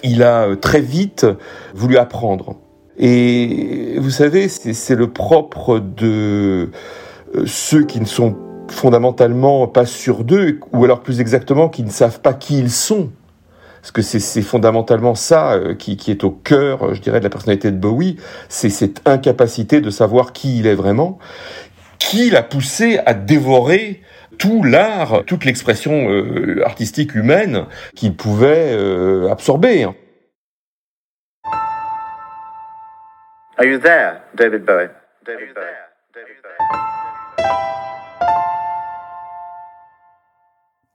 il 0.03 0.24
a 0.24 0.48
euh, 0.48 0.56
très 0.56 0.82
vite 0.82 1.27
voulu 1.75 1.98
apprendre. 1.98 2.56
Et 2.98 3.96
vous 3.98 4.10
savez, 4.10 4.50
c'est 4.50 4.74
c'est 4.74 4.96
le 4.96 5.12
propre 5.12 5.77
de 5.79 6.72
euh, 7.36 7.44
ceux 7.46 7.84
qui 7.84 8.00
ne 8.00 8.06
sont 8.06 8.36
fondamentalement 8.70 9.67
pas 9.67 9.86
sûrs 9.86 10.24
d'eux, 10.24 10.60
ou 10.74 10.84
alors 10.84 11.01
plus 11.01 11.22
exactement 11.22 11.70
qui 11.70 11.84
ne 11.84 11.91
savent 11.91 12.22
pas 12.22 12.34
qui 12.34 12.58
ils 12.58 12.72
sont. 12.72 13.10
Parce 13.88 13.94
que 13.94 14.01
c'est- 14.01 14.20
c'est 14.20 14.41
fondamentalement 14.41 15.15
ça 15.15 15.53
euh, 15.53 15.74
qui, 15.74 15.96
qui 15.96 16.12
est 16.12 16.25
au 16.25 16.29
cœur, 16.32 16.84
euh, 16.84 16.94
je 16.94 17.00
dirais, 17.00 17.20
de 17.20 17.24
la 17.24 17.29
personnalité 17.29 17.72
de 17.72 17.77
Bowie, 17.77 18.17
c'est 18.50 18.70
cette 18.70 19.01
incapacité 19.08 19.79
de 19.79 19.89
savoir 19.89 20.34
qui 20.34 20.60
il 20.60 20.67
est 20.67 20.75
vraiment, 20.75 21.20
qui 21.98 22.29
l'a 22.29 22.44
poussé 22.44 23.00
à 23.06 23.13
dévorer 23.13 24.01
tout 24.38 24.62
l'art, 24.65 25.24
toute 25.25 25.46
l'expression 25.46 26.10
euh, 26.10 26.62
artistique 26.65 27.15
humaine 27.15 27.65
qu'il 27.96 28.13
pouvait 28.17 28.74
euh, 28.74 29.32
absorber. 29.32 29.86
Are 33.58 33.63
you 33.65 33.79
there, 33.79 34.17
David 34.36 34.65
Bowie? 34.65 34.89
David 35.25 35.53
Bowie. 35.56 35.65
David 36.13 36.36
Bowie. 36.44 36.58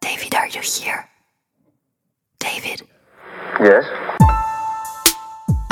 David, 0.03 0.35
are 0.35 0.49
you 0.49 0.61
here? 0.61 1.09
David. 2.43 2.83
Yes. 3.61 3.85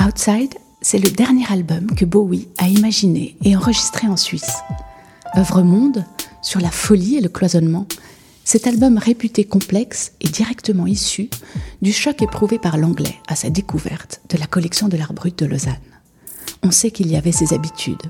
Outside, 0.07 0.55
c'est 0.81 0.99
le 0.99 1.11
dernier 1.11 1.45
album 1.51 1.87
que 1.97 2.05
Bowie 2.05 2.49
a 2.59 2.69
imaginé 2.69 3.37
et 3.45 3.57
enregistré 3.57 4.07
en 4.09 4.17
Suisse. 4.17 4.59
Œuvre 5.37 5.63
monde 5.63 6.05
sur 6.43 6.61
la 6.61 6.71
folie 6.71 7.17
et 7.17 7.21
le 7.21 7.29
cloisonnement, 7.29 7.87
cet 8.45 8.67
album 8.67 8.99
réputé 8.99 9.45
complexe 9.45 10.13
est 10.21 10.33
directement 10.33 10.87
issu 10.87 11.29
du 11.83 11.93
choc 11.93 12.23
éprouvé 12.23 12.59
par 12.59 12.79
l'anglais 12.79 13.17
à 13.29 13.37
sa 13.37 13.51
découverte 13.51 14.21
de 14.31 14.39
la 14.39 14.47
collection 14.47 14.89
de 14.89 14.97
l'art 14.97 15.13
brut 15.13 15.39
de 15.39 15.47
Lausanne. 15.47 15.75
On 16.63 16.71
sait 16.71 16.91
qu'il 16.91 17.09
y 17.11 17.17
avait 17.17 17.33
ses 17.33 17.55
habitudes. 17.55 18.03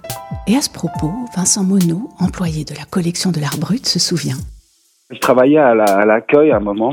Et 0.47 0.57
à 0.57 0.63
ce 0.63 0.71
propos, 0.71 1.13
Vincent 1.37 1.63
Monod, 1.63 2.03
employé 2.19 2.65
de 2.65 2.75
la 2.75 2.85
collection 2.85 3.31
de 3.31 3.41
l'art 3.41 3.59
brut, 3.59 3.87
se 3.87 3.99
souvient. 3.99 4.39
Je 5.11 5.19
travaillais 5.19 5.59
à 5.59 5.75
la- 5.75 5.85
à 5.85 6.05
l'accueil 6.07 6.51
à 6.53 6.57
un 6.57 6.61
moment. 6.61 6.93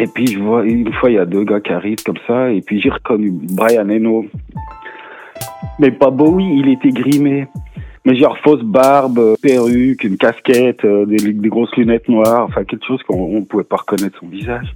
Et 0.00 0.06
puis, 0.06 0.26
je 0.28 0.38
vois, 0.38 0.64
une 0.64 0.90
fois, 0.94 1.10
il 1.10 1.16
y 1.16 1.18
a 1.18 1.26
deux 1.26 1.44
gars 1.44 1.60
qui 1.60 1.72
arrivent 1.72 2.02
comme 2.02 2.16
ça. 2.26 2.50
Et 2.50 2.62
puis, 2.62 2.80
j'ai 2.80 2.88
reconnu 2.88 3.30
Brian 3.30 3.86
Eno. 3.90 4.24
Mais 5.78 5.90
pas 5.90 6.10
Bowie, 6.10 6.56
il 6.56 6.70
était 6.70 6.88
grimé. 6.88 7.48
Mais 8.06 8.16
genre 8.16 8.38
fausse 8.38 8.62
barbe, 8.62 9.36
perruque, 9.42 10.04
une 10.04 10.16
casquette, 10.16 10.86
euh, 10.86 11.04
des, 11.04 11.34
grosses 11.50 11.76
lunettes 11.76 12.08
noires. 12.08 12.46
Enfin, 12.48 12.64
quelque 12.64 12.86
chose 12.86 13.02
qu'on 13.02 13.40
ne 13.40 13.44
pouvait 13.44 13.62
pas 13.62 13.76
reconnaître 13.76 14.18
son 14.18 14.28
visage. 14.28 14.74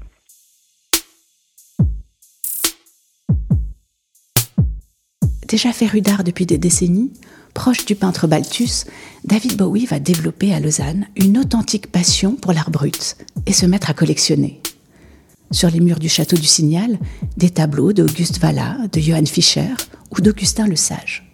Déjà 5.49 5.73
féru 5.73 6.03
d'art 6.03 6.23
depuis 6.23 6.45
des 6.45 6.59
décennies, 6.59 7.13
proche 7.55 7.87
du 7.87 7.95
peintre 7.95 8.27
Balthus, 8.27 8.85
David 9.25 9.57
Bowie 9.57 9.87
va 9.87 10.01
développer 10.01 10.53
à 10.53 10.61
Lausanne 10.61 11.07
une 11.17 11.39
authentique 11.39 11.91
passion 11.91 12.37
pour 12.37 12.53
l'art 12.53 12.71
brut 12.71 13.17
et 13.47 13.55
se 13.55 13.65
mettre 13.65 13.89
à 13.89 13.95
collectionner. 13.95 14.61
Sur 15.51 15.71
les 15.71 15.81
murs 15.81 15.99
du 15.99 16.09
château 16.09 16.37
du 16.37 16.47
Signal, 16.47 16.99
des 17.37 17.51
tableaux 17.51 17.93
d'Auguste 17.93 18.41
Valla, 18.41 18.77
de 18.93 19.01
Johann 19.01 19.27
Fischer 19.27 19.75
ou 20.11 20.21
d'Augustin 20.21 20.67
Le 20.67 20.77
Sage. 20.77 21.31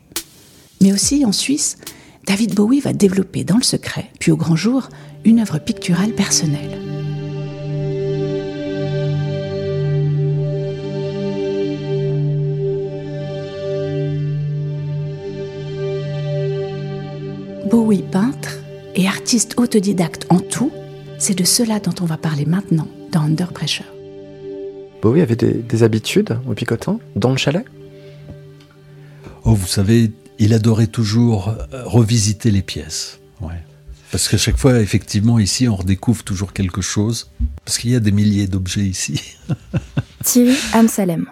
Mais 0.83 0.93
aussi 0.93 1.25
en 1.25 1.33
Suisse, 1.33 1.79
David 2.27 2.55
Bowie 2.55 2.81
va 2.81 2.93
développer 2.93 3.45
dans 3.45 3.57
le 3.57 3.63
secret, 3.63 4.11
puis 4.19 4.31
au 4.31 4.37
grand 4.37 4.57
jour, 4.57 4.89
une 5.25 5.41
œuvre 5.41 5.59
picturale 5.59 6.13
personnelle. 6.13 6.79
Bowie 17.71 18.03
peintre 18.03 18.59
et 18.95 19.07
artiste 19.07 19.55
autodidacte 19.57 20.27
en 20.29 20.41
tout, 20.41 20.73
c'est 21.19 21.39
de 21.39 21.45
cela 21.45 21.79
dont 21.79 21.95
on 22.01 22.05
va 22.05 22.17
parler 22.17 22.45
maintenant 22.45 22.89
dans 23.13 23.21
Under 23.21 23.53
Pressure. 23.53 24.00
Bowie 25.03 25.23
avait 25.23 25.37
des, 25.37 25.53
des 25.53 25.83
habitudes 25.83 26.39
au 26.47 26.55
picotant 26.55 27.01
dans 27.17 27.31
le 27.31 27.37
chalet 27.37 27.65
Oh, 29.45 29.55
vous 29.55 29.67
savez, 29.67 30.13
il 30.39 30.53
adorait 30.53 30.87
toujours 30.87 31.49
euh, 31.49 31.85
revisiter 31.85 32.51
les 32.51 32.63
pièces. 32.63 33.21
Ouais. 33.41 33.63
Parce 34.11 34.29
qu'à 34.29 34.37
chaque 34.37 34.57
fois, 34.57 34.81
effectivement, 34.81 35.39
ici, 35.39 35.69
on 35.69 35.77
redécouvre 35.77 36.25
toujours 36.25 36.53
quelque 36.53 36.83
chose. 36.83 37.31
Parce 37.65 37.79
qu'il 37.79 37.91
y 37.91 37.97
a 37.97 38.01
des 38.01 38.13
milliers 38.13 38.47
d'objets 38.47 38.87
ici. 38.87 39.37
Thierry 40.25 40.57
Amsalem, 40.73 41.27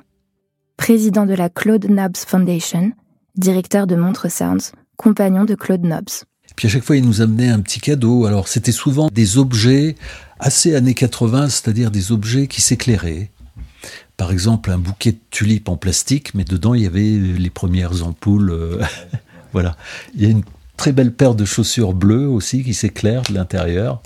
président 0.76 1.26
de 1.26 1.34
la 1.34 1.48
Claude 1.48 1.87
Nobs 1.90 2.16
Foundation, 2.16 2.92
directeur 3.37 3.87
de 3.87 3.96
Montre 3.96 4.30
Sounds, 4.30 4.72
compagnon 4.96 5.44
de 5.44 5.54
Claude 5.54 5.84
Nobs. 5.84 6.25
Puis 6.56 6.66
à 6.66 6.70
chaque 6.70 6.84
fois, 6.84 6.96
il 6.96 7.04
nous 7.04 7.20
amenait 7.20 7.50
un 7.50 7.60
petit 7.60 7.80
cadeau. 7.80 8.26
Alors, 8.26 8.48
c'était 8.48 8.72
souvent 8.72 9.08
des 9.12 9.38
objets 9.38 9.96
assez 10.40 10.75
années 10.75 10.94
80, 10.94 11.48
c'est-à-dire 11.50 11.90
des 11.90 12.10
objets 12.10 12.46
qui 12.46 12.62
s'éclairaient. 12.62 13.30
Par 14.18 14.30
exemple, 14.32 14.70
un 14.70 14.78
bouquet 14.78 15.12
de 15.12 15.18
tulipes 15.30 15.68
en 15.70 15.76
plastique, 15.78 16.34
mais 16.34 16.44
dedans, 16.44 16.75
il 16.75 16.82
y 16.82 16.87
avait 16.87 17.00
les 17.02 17.50
premières 17.50 18.04
ampoules. 18.06 18.50
euh, 18.50 18.82
voilà. 19.54 19.76
Il 20.14 20.22
y 20.22 20.26
a 20.26 20.28
une 20.28 20.42
très 20.76 20.92
belle 20.92 21.12
paire 21.14 21.34
de 21.34 21.44
chaussures 21.46 21.94
bleues 21.94 22.28
aussi 22.28 22.62
qui 22.64 22.75
s'éclairent 22.75 23.22
de 23.22 23.32
l'intérieur. 23.34 24.02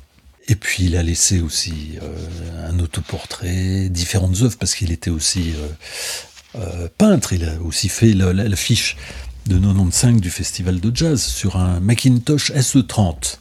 Et 0.49 0.55
puis, 0.55 0.85
il 0.85 0.97
a 0.97 1.03
laissé 1.03 1.41
aussi 1.41 1.93
euh, 2.03 2.69
un 2.71 2.79
autoportrait, 2.79 3.89
différentes 3.89 4.37
œuvres, 4.43 4.57
parce 4.59 4.75
qu'il 4.75 4.93
était 4.93 5.11
aussi 5.11 5.53
euh, 6.57 6.59
euh, 6.61 6.89
peintre. 6.99 7.33
Il 7.33 7.45
a 7.45 7.61
aussi 7.63 7.89
fait 7.89 8.13
la- 8.13 8.33
la- 8.33 8.49
l'affiche 8.49 8.97
de 9.47 9.57
95 9.59 10.21
du 10.21 10.31
Festival 10.31 10.79
de 10.79 10.95
Jazz 10.95 11.23
sur 11.23 11.57
un 11.57 11.81
Macintosh 11.81 12.53
SE30. 12.53 13.39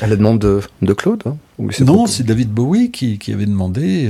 À 0.00 0.06
la 0.06 0.16
demande 0.16 0.38
de, 0.40 0.62
de 0.80 0.92
Claude 0.94 1.22
hein 1.26 1.36
Non, 1.80 2.06
c'est 2.06 2.22
David 2.24 2.50
Bowie 2.50 2.90
qui, 2.90 3.20
avait 3.32 3.44
demandé. 3.46 4.08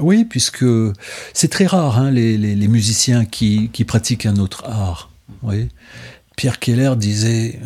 Oui, 0.00 0.24
puisque 0.24 0.64
c'est 1.32 1.48
très 1.48 1.66
rare, 1.66 1.98
hein, 1.98 2.10
les, 2.10 2.68
musiciens 2.68 3.24
qui, 3.24 3.68
pratiquent 3.86 4.26
un 4.26 4.36
autre 4.36 4.64
art. 4.66 5.10
Oui. 5.42 5.68
Pierre 6.36 6.58
Keller 6.58 6.94
disait 6.96 7.60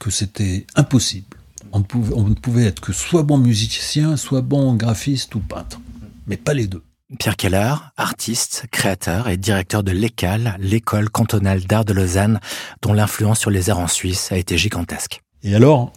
que 0.00 0.10
c'était 0.10 0.66
impossible. 0.74 1.36
On 1.72 1.78
ne, 1.78 1.84
pouvait, 1.84 2.14
on 2.14 2.24
ne 2.24 2.34
pouvait 2.34 2.64
être 2.64 2.80
que 2.80 2.92
soit 2.92 3.22
bon 3.22 3.38
musicien, 3.38 4.16
soit 4.16 4.42
bon 4.42 4.74
graphiste 4.74 5.34
ou 5.34 5.40
peintre, 5.40 5.80
mais 6.26 6.36
pas 6.36 6.52
les 6.52 6.66
deux. 6.66 6.82
Pierre 7.18 7.36
Keller, 7.36 7.74
artiste, 7.96 8.64
créateur 8.70 9.28
et 9.28 9.36
directeur 9.36 9.82
de 9.82 9.92
l'ECAL, 9.92 10.56
l'école 10.58 11.10
cantonale 11.10 11.62
d'art 11.64 11.84
de 11.84 11.92
Lausanne, 11.92 12.40
dont 12.80 12.92
l'influence 12.92 13.38
sur 13.38 13.50
les 13.50 13.70
arts 13.70 13.80
en 13.80 13.88
Suisse 13.88 14.32
a 14.32 14.38
été 14.38 14.56
gigantesque. 14.56 15.20
Et 15.42 15.54
alors, 15.54 15.92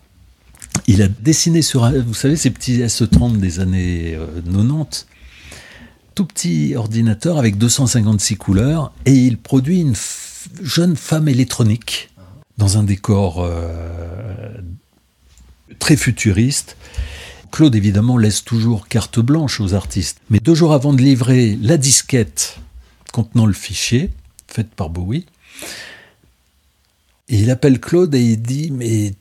il 0.88 1.02
a 1.02 1.08
dessiné 1.08 1.62
sur, 1.62 1.90
vous 1.90 2.14
savez, 2.14 2.36
ces 2.36 2.50
petits 2.50 2.80
S30 2.80 3.38
des 3.38 3.60
années 3.60 4.18
90, 4.46 5.08
euh, 5.10 5.15
tout 6.16 6.26
petit 6.26 6.76
ordinateur 6.76 7.38
avec 7.38 7.58
256 7.58 8.38
couleurs, 8.38 8.94
et 9.06 9.14
il 9.14 9.38
produit 9.38 9.82
une 9.82 9.96
jeune 10.62 10.96
femme 10.96 11.28
électronique 11.28 12.10
dans 12.58 12.78
un 12.78 12.84
décor 12.84 13.44
euh, 13.44 14.48
très 15.80 15.98
futuriste. 15.98 16.78
Claude, 17.52 17.76
évidemment, 17.76 18.18
laisse 18.18 18.44
toujours 18.44 18.88
carte 18.88 19.20
blanche 19.20 19.60
aux 19.60 19.74
artistes. 19.74 20.20
Mais 20.30 20.40
deux 20.40 20.56
jours 20.56 20.74
avant 20.74 20.94
de 20.94 21.02
livrer 21.02 21.58
la 21.62 21.78
disquette 21.78 22.60
contenant 23.12 23.46
le 23.46 23.54
fichier, 23.54 24.10
faite 24.48 24.70
par 24.76 24.90
Bowie, 24.90 25.26
il 27.28 27.50
appelle 27.50 27.80
Claude 27.80 28.14
et 28.16 28.22
il 28.22 28.42
dit 28.42 28.72
Mais 28.72 29.14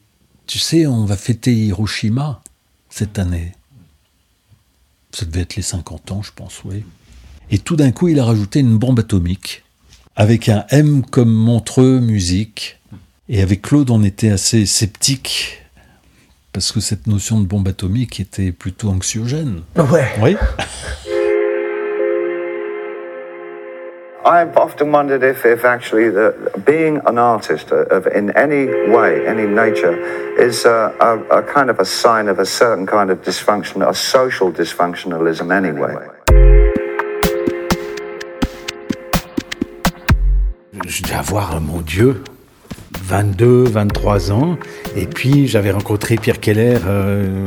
tu 0.46 0.58
sais, 0.58 0.86
on 0.86 1.04
va 1.04 1.16
fêter 1.16 1.54
Hiroshima 1.54 2.42
cette 2.90 3.18
année. 3.18 3.52
Ça 5.14 5.26
devait 5.26 5.42
être 5.42 5.54
les 5.54 5.62
50 5.62 6.10
ans, 6.10 6.22
je 6.22 6.32
pense, 6.34 6.62
oui. 6.64 6.84
Et 7.50 7.58
tout 7.58 7.76
d'un 7.76 7.92
coup, 7.92 8.08
il 8.08 8.18
a 8.18 8.24
rajouté 8.24 8.58
une 8.58 8.78
bombe 8.78 8.98
atomique, 8.98 9.62
avec 10.16 10.48
un 10.48 10.64
M 10.70 11.04
comme 11.08 11.32
Montreux 11.32 12.00
musique. 12.00 12.80
Et 13.28 13.40
avec 13.40 13.62
Claude, 13.62 13.90
on 13.90 14.02
était 14.02 14.30
assez 14.30 14.66
sceptique, 14.66 15.62
parce 16.52 16.72
que 16.72 16.80
cette 16.80 17.06
notion 17.06 17.40
de 17.40 17.46
bombe 17.46 17.68
atomique 17.68 18.18
était 18.18 18.50
plutôt 18.50 18.90
anxiogène. 18.90 19.62
Ouais. 19.76 20.10
Oui. 20.20 20.36
I've 24.24 24.56
often 24.56 24.90
wondered 24.90 25.22
if, 25.22 25.44
if 25.44 25.66
actually 25.66 26.08
the, 26.08 26.32
being 26.64 26.98
an 27.04 27.18
artist 27.18 27.70
uh, 27.70 27.84
of, 27.90 28.06
in 28.06 28.30
any 28.30 28.64
way, 28.90 29.26
any 29.26 29.46
nature, 29.46 29.94
is 30.40 30.64
uh, 30.64 30.94
a, 30.98 31.40
a, 31.40 31.42
kind 31.42 31.68
of 31.68 31.78
a 31.78 31.84
sign 31.84 32.28
of 32.28 32.38
a 32.38 32.46
certain 32.46 32.86
kind 32.86 33.10
of 33.10 33.20
dysfunction, 33.20 33.86
a 33.86 33.92
social 33.92 34.50
dysfunctionalism 34.50 35.52
anyway. 35.54 35.94
Je 40.86 41.02
devais 41.02 41.16
avoir, 41.16 41.60
mon 41.60 41.82
Dieu, 41.82 42.24
22, 43.02 43.64
23 43.64 44.32
ans, 44.32 44.56
et 44.96 45.06
puis 45.06 45.46
j'avais 45.46 45.70
rencontré 45.70 46.16
Pierre 46.16 46.40
Keller. 46.40 46.78
Euh, 46.86 47.44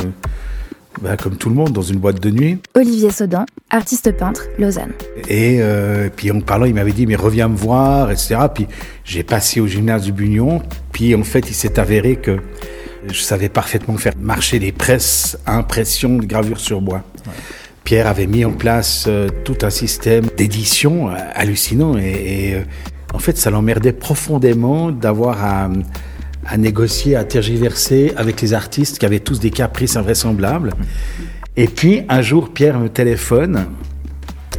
bah, 1.02 1.18
comme 1.18 1.38
tout 1.38 1.50
le 1.50 1.56
monde, 1.56 1.72
dans 1.72 1.82
une 1.82 2.00
boîte 2.00 2.20
de 2.22 2.32
nuit. 2.32 2.60
Olivier 2.76 3.12
Sodan, 3.12 3.46
artiste 3.70 4.12
peintre, 4.12 4.44
Lausanne. 4.58 4.94
Et 5.28 5.58
euh, 5.62 6.10
puis 6.16 6.32
en 6.32 6.42
parlant, 6.42 6.66
il 6.66 6.74
m'avait 6.74 6.92
dit, 6.92 7.06
mais 7.06 7.16
reviens 7.16 7.48
me 7.48 7.56
voir, 7.56 8.12
etc. 8.12 8.38
Puis 8.54 8.68
j'ai 9.04 9.24
passé 9.24 9.60
au 9.60 9.68
gymnase 9.68 10.04
du 10.04 10.12
Bunion. 10.12 10.62
Puis 10.92 11.14
en 11.16 11.24
fait, 11.24 11.50
il 11.50 11.54
s'est 11.54 11.80
avéré 11.80 12.16
que 12.16 12.38
je 13.08 13.22
savais 13.22 13.50
parfaitement 13.50 13.98
faire 13.98 14.14
marcher 14.20 14.60
les 14.60 14.72
presses 14.72 15.38
à 15.46 15.56
impression 15.58 16.18
de 16.18 16.26
gravure 16.26 16.60
sur 16.60 16.82
bois. 16.82 17.04
Pierre 17.84 18.08
avait 18.08 18.28
mis 18.28 18.44
en 18.44 18.52
place 18.52 19.06
euh, 19.08 19.30
tout 19.46 19.58
un 19.62 19.70
système 19.70 20.26
d'édition 20.36 21.10
euh, 21.10 21.14
hallucinant. 21.34 21.98
Et, 21.98 22.50
et 22.50 22.64
en 23.14 23.20
fait, 23.20 23.38
ça 23.38 23.50
l'emmerdait 23.50 23.94
profondément 23.94 24.92
d'avoir 24.92 25.44
à 25.44 25.70
à 26.48 26.58
négocier, 26.58 27.16
à 27.16 27.24
tergiverser 27.24 28.14
avec 28.16 28.42
les 28.42 28.54
artistes 28.54 29.00
qui 29.00 29.06
avaient 29.06 29.20
tous 29.20 29.40
des 29.40 29.52
caprices 29.52 29.96
invraisemblables. 29.96 30.74
Et 31.56 31.68
puis 31.68 32.04
un 32.10 32.22
jour, 32.22 32.54
Pierre 32.54 32.80
me 32.80 32.90
téléphone 32.90 33.68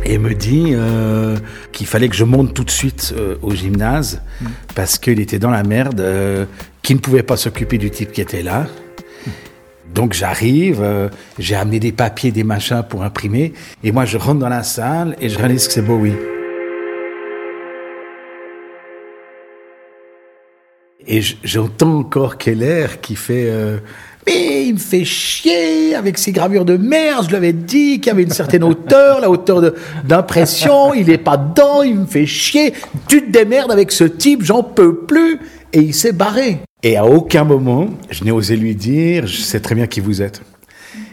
et 0.04 0.18
me 0.18 0.34
dit 0.34 0.72
euh, 0.72 1.36
qu'il 1.72 1.86
fallait 1.86 2.08
que 2.08 2.16
je 2.16 2.24
monte 2.24 2.54
tout 2.54 2.64
de 2.64 2.70
suite 2.70 3.14
euh, 3.16 3.36
au 3.42 3.54
gymnase 3.54 4.22
parce 4.74 4.98
qu'il 4.98 5.20
était 5.20 5.38
dans 5.38 5.50
la 5.50 5.62
merde, 5.62 6.00
euh, 6.00 6.44
qu'il 6.82 6.96
ne 6.96 7.00
pouvait 7.00 7.22
pas 7.22 7.36
s'occuper 7.36 7.78
du 7.78 7.90
type 7.90 8.12
qui 8.12 8.20
était 8.20 8.42
là. 8.42 8.66
Donc 9.94 10.12
j'arrive, 10.12 10.86
j'ai 11.38 11.56
amené 11.56 11.80
des 11.80 11.92
papiers, 11.92 12.30
des 12.30 12.44
machins 12.44 12.84
pour 12.88 13.02
imprimer, 13.02 13.54
et 13.82 13.90
moi 13.90 14.04
je 14.04 14.18
rentre 14.18 14.38
dans 14.38 14.48
la 14.48 14.62
salle 14.62 15.16
et 15.20 15.28
je 15.30 15.38
réalise 15.38 15.66
que 15.66 15.72
c'est 15.72 15.82
Bowie. 15.82 16.12
Et 21.10 21.22
j'entends 21.42 22.00
encore 22.00 22.36
Keller 22.36 22.86
qui 23.00 23.16
fait 23.16 23.46
euh, 23.48 23.78
Mais 24.26 24.66
il 24.66 24.74
me 24.74 24.78
fait 24.78 25.06
chier 25.06 25.94
avec 25.94 26.18
ses 26.18 26.32
gravures 26.32 26.66
de 26.66 26.76
merde, 26.76 27.24
je 27.24 27.28
lui 27.30 27.36
avais 27.36 27.54
dit 27.54 27.98
qu'il 27.98 28.08
y 28.08 28.10
avait 28.10 28.24
une 28.24 28.30
certaine 28.30 28.62
hauteur, 28.62 29.20
la 29.20 29.30
hauteur 29.30 29.72
d'impression, 30.04 30.92
il 30.92 31.08
est 31.08 31.16
pas 31.16 31.38
dedans, 31.38 31.82
il 31.82 32.00
me 32.00 32.06
fait 32.06 32.26
chier, 32.26 32.74
tu 33.08 33.24
te 33.24 33.30
démerdes 33.30 33.72
avec 33.72 33.90
ce 33.90 34.04
type, 34.04 34.42
j'en 34.42 34.62
peux 34.62 34.94
plus. 34.94 35.40
Et 35.72 35.80
il 35.80 35.94
s'est 35.94 36.12
barré. 36.12 36.58
Et 36.82 36.96
à 36.96 37.06
aucun 37.06 37.44
moment, 37.44 37.88
je 38.10 38.24
n'ai 38.24 38.30
osé 38.30 38.56
lui 38.56 38.74
dire 38.74 39.26
Je 39.26 39.38
sais 39.38 39.60
très 39.60 39.74
bien 39.74 39.86
qui 39.86 40.00
vous 40.00 40.20
êtes. 40.22 40.42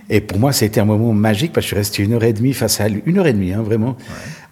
Et 0.09 0.21
pour 0.21 0.39
moi, 0.39 0.51
c'était 0.51 0.79
un 0.81 0.85
moment 0.85 1.13
magique 1.13 1.51
parce 1.53 1.65
que 1.65 1.69
je 1.69 1.73
suis 1.73 1.77
resté 1.77 2.03
une 2.03 2.13
heure 2.13 2.23
et 2.23 2.33
demie 2.33 2.53
face 2.53 2.79
à 2.81 2.89
lui, 2.89 3.01
une 3.05 3.17
heure 3.17 3.27
et 3.27 3.33
demie, 3.33 3.53
hein, 3.53 3.63
vraiment, 3.63 3.97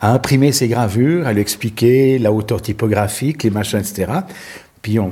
à 0.01 0.13
imprimer 0.13 0.51
ses 0.51 0.67
gravures, 0.67 1.27
à 1.27 1.33
lui 1.33 1.41
expliquer 1.41 2.17
la 2.17 2.31
hauteur 2.31 2.61
typographique, 2.61 3.43
les 3.43 3.49
machins, 3.49 3.79
etc. 3.79 4.11
Puis 4.81 4.99
on, 4.99 5.11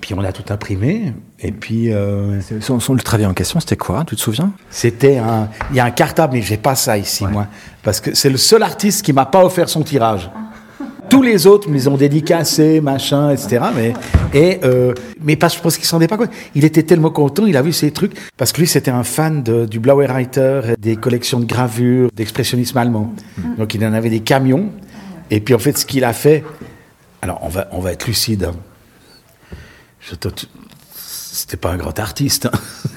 puis 0.00 0.14
on 0.14 0.22
a 0.22 0.32
tout 0.32 0.52
imprimé. 0.52 1.12
Et 1.38 1.52
puis. 1.52 1.92
Euh, 1.92 2.40
son, 2.60 2.80
son, 2.80 2.94
le 2.94 3.00
travail 3.00 3.26
en 3.26 3.34
question, 3.34 3.60
c'était 3.60 3.76
quoi 3.76 4.04
Tu 4.06 4.16
te 4.16 4.20
souviens? 4.20 4.52
C'était 4.70 5.18
un. 5.18 5.48
Il 5.70 5.76
y 5.76 5.80
a 5.80 5.84
un 5.84 5.90
cartable, 5.90 6.34
mais 6.34 6.42
j'ai 6.42 6.56
pas 6.56 6.74
ça 6.74 6.98
ici, 6.98 7.26
moi. 7.26 7.46
Parce 7.82 8.00
que 8.00 8.14
c'est 8.14 8.30
le 8.30 8.36
seul 8.36 8.62
artiste 8.62 9.04
qui 9.04 9.12
m'a 9.12 9.26
pas 9.26 9.44
offert 9.44 9.68
son 9.68 9.82
tirage. 9.82 10.30
Tous 11.10 11.22
les 11.22 11.46
autres 11.46 11.68
me 11.68 11.74
les 11.74 11.88
ont 11.88 11.96
dédicacés, 11.96 12.80
machin, 12.80 13.30
etc. 13.30 13.58
Mais, 13.74 13.94
et, 14.32 14.60
euh, 14.62 14.94
mais 15.20 15.34
pas, 15.34 15.48
je 15.48 15.58
pense 15.58 15.76
qu'il 15.76 15.86
s'en 15.86 15.96
rendait 15.96 16.06
pas 16.06 16.16
compte. 16.16 16.30
Il 16.54 16.64
était 16.64 16.84
tellement 16.84 17.10
content, 17.10 17.46
il 17.46 17.56
a 17.56 17.62
vu 17.62 17.72
ces 17.72 17.90
trucs. 17.90 18.12
Parce 18.36 18.52
que 18.52 18.60
lui, 18.60 18.68
c'était 18.68 18.92
un 18.92 19.02
fan 19.02 19.42
de, 19.42 19.66
du 19.66 19.80
Blauer-Reiter, 19.80 20.76
des 20.78 20.94
collections 20.96 21.40
de 21.40 21.46
gravures, 21.46 22.10
d'expressionnisme 22.14 22.78
allemand. 22.78 23.12
Mm. 23.38 23.56
Donc 23.56 23.74
il 23.74 23.84
en 23.84 23.92
avait 23.92 24.10
des 24.10 24.20
camions. 24.20 24.70
Et 25.32 25.40
puis 25.40 25.54
en 25.54 25.58
fait, 25.58 25.76
ce 25.76 25.86
qu'il 25.86 26.04
a 26.04 26.12
fait. 26.12 26.44
Alors, 27.22 27.40
on 27.42 27.48
va, 27.48 27.68
on 27.72 27.80
va 27.80 27.92
être 27.92 28.06
lucide. 28.06 28.44
Hein. 28.44 28.54
C'était 30.00 31.56
pas 31.56 31.70
un 31.72 31.76
grand 31.76 31.98
artiste. 31.98 32.46
Hein. 32.46 32.52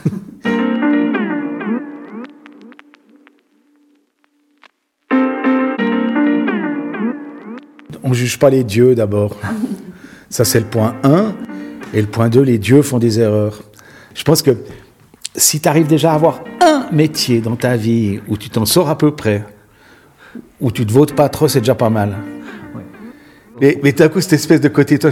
On 8.03 8.13
juge 8.13 8.37
pas 8.37 8.49
les 8.49 8.63
dieux 8.63 8.95
d'abord. 8.95 9.37
Ça, 10.29 10.45
c'est 10.45 10.59
le 10.59 10.65
point 10.65 10.95
1. 11.03 11.33
Et 11.93 12.01
le 12.01 12.07
point 12.07 12.29
2, 12.29 12.41
les 12.41 12.57
dieux 12.57 12.81
font 12.81 12.99
des 12.99 13.19
erreurs. 13.19 13.63
Je 14.15 14.23
pense 14.23 14.41
que 14.41 14.57
si 15.35 15.61
tu 15.61 15.69
arrives 15.69 15.87
déjà 15.87 16.11
à 16.11 16.15
avoir 16.15 16.43
un 16.61 16.87
métier 16.91 17.39
dans 17.39 17.55
ta 17.55 17.77
vie 17.77 18.19
où 18.27 18.37
tu 18.37 18.49
t'en 18.49 18.65
sors 18.65 18.89
à 18.89 18.97
peu 18.97 19.15
près, 19.15 19.45
où 20.59 20.71
tu 20.71 20.85
te 20.85 20.91
votes 20.91 21.13
pas 21.13 21.29
trop, 21.29 21.47
c'est 21.47 21.59
déjà 21.59 21.75
pas 21.75 21.89
mal. 21.89 22.17
Mais, 23.63 23.79
mais 23.81 23.93
tout 23.93 24.03
à 24.03 24.09
coup, 24.09 24.19
cette 24.19 24.33
espèce 24.33 24.59
de 24.59 24.67
côté 24.67 24.99
toi, 24.99 25.09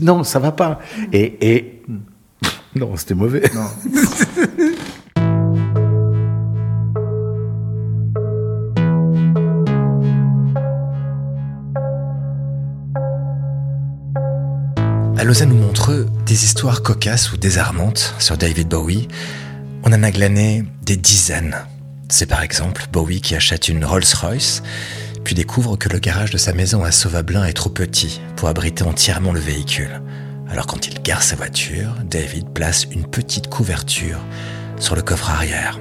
non, 0.00 0.24
ça 0.24 0.40
va 0.40 0.50
pas. 0.50 0.80
Et, 1.12 1.54
et 1.54 1.82
non, 2.74 2.96
c'était 2.96 3.14
mauvais. 3.14 3.44
À 15.16 15.22
Lausanne 15.22 15.52
ou 15.52 15.54
Montreux, 15.54 16.08
des 16.26 16.44
histoires 16.44 16.82
cocasses 16.82 17.32
ou 17.32 17.36
désarmantes 17.36 18.16
sur 18.18 18.36
David 18.36 18.66
Bowie, 18.66 19.06
on 19.84 19.92
en 19.92 20.02
a 20.02 20.10
glané 20.10 20.64
des 20.82 20.96
dizaines. 20.96 21.54
C'est 22.08 22.26
par 22.26 22.42
exemple 22.42 22.86
Bowie 22.92 23.20
qui 23.20 23.36
achète 23.36 23.68
une 23.68 23.84
Rolls-Royce 23.84 24.64
puis 25.24 25.34
découvre 25.34 25.76
que 25.76 25.88
le 25.88 25.98
garage 25.98 26.30
de 26.30 26.38
sa 26.38 26.52
maison 26.52 26.84
à 26.84 26.92
Sauvablin 26.92 27.44
est 27.44 27.52
trop 27.52 27.70
petit 27.70 28.20
pour 28.36 28.48
abriter 28.48 28.84
entièrement 28.84 29.32
le 29.32 29.40
véhicule. 29.40 30.02
Alors 30.48 30.66
quand 30.66 30.86
il 30.86 31.02
gare 31.02 31.22
sa 31.22 31.36
voiture, 31.36 31.94
David 32.04 32.50
place 32.50 32.86
une 32.90 33.06
petite 33.06 33.48
couverture 33.48 34.18
sur 34.78 34.94
le 34.94 35.02
coffre 35.02 35.30
arrière. 35.30 35.78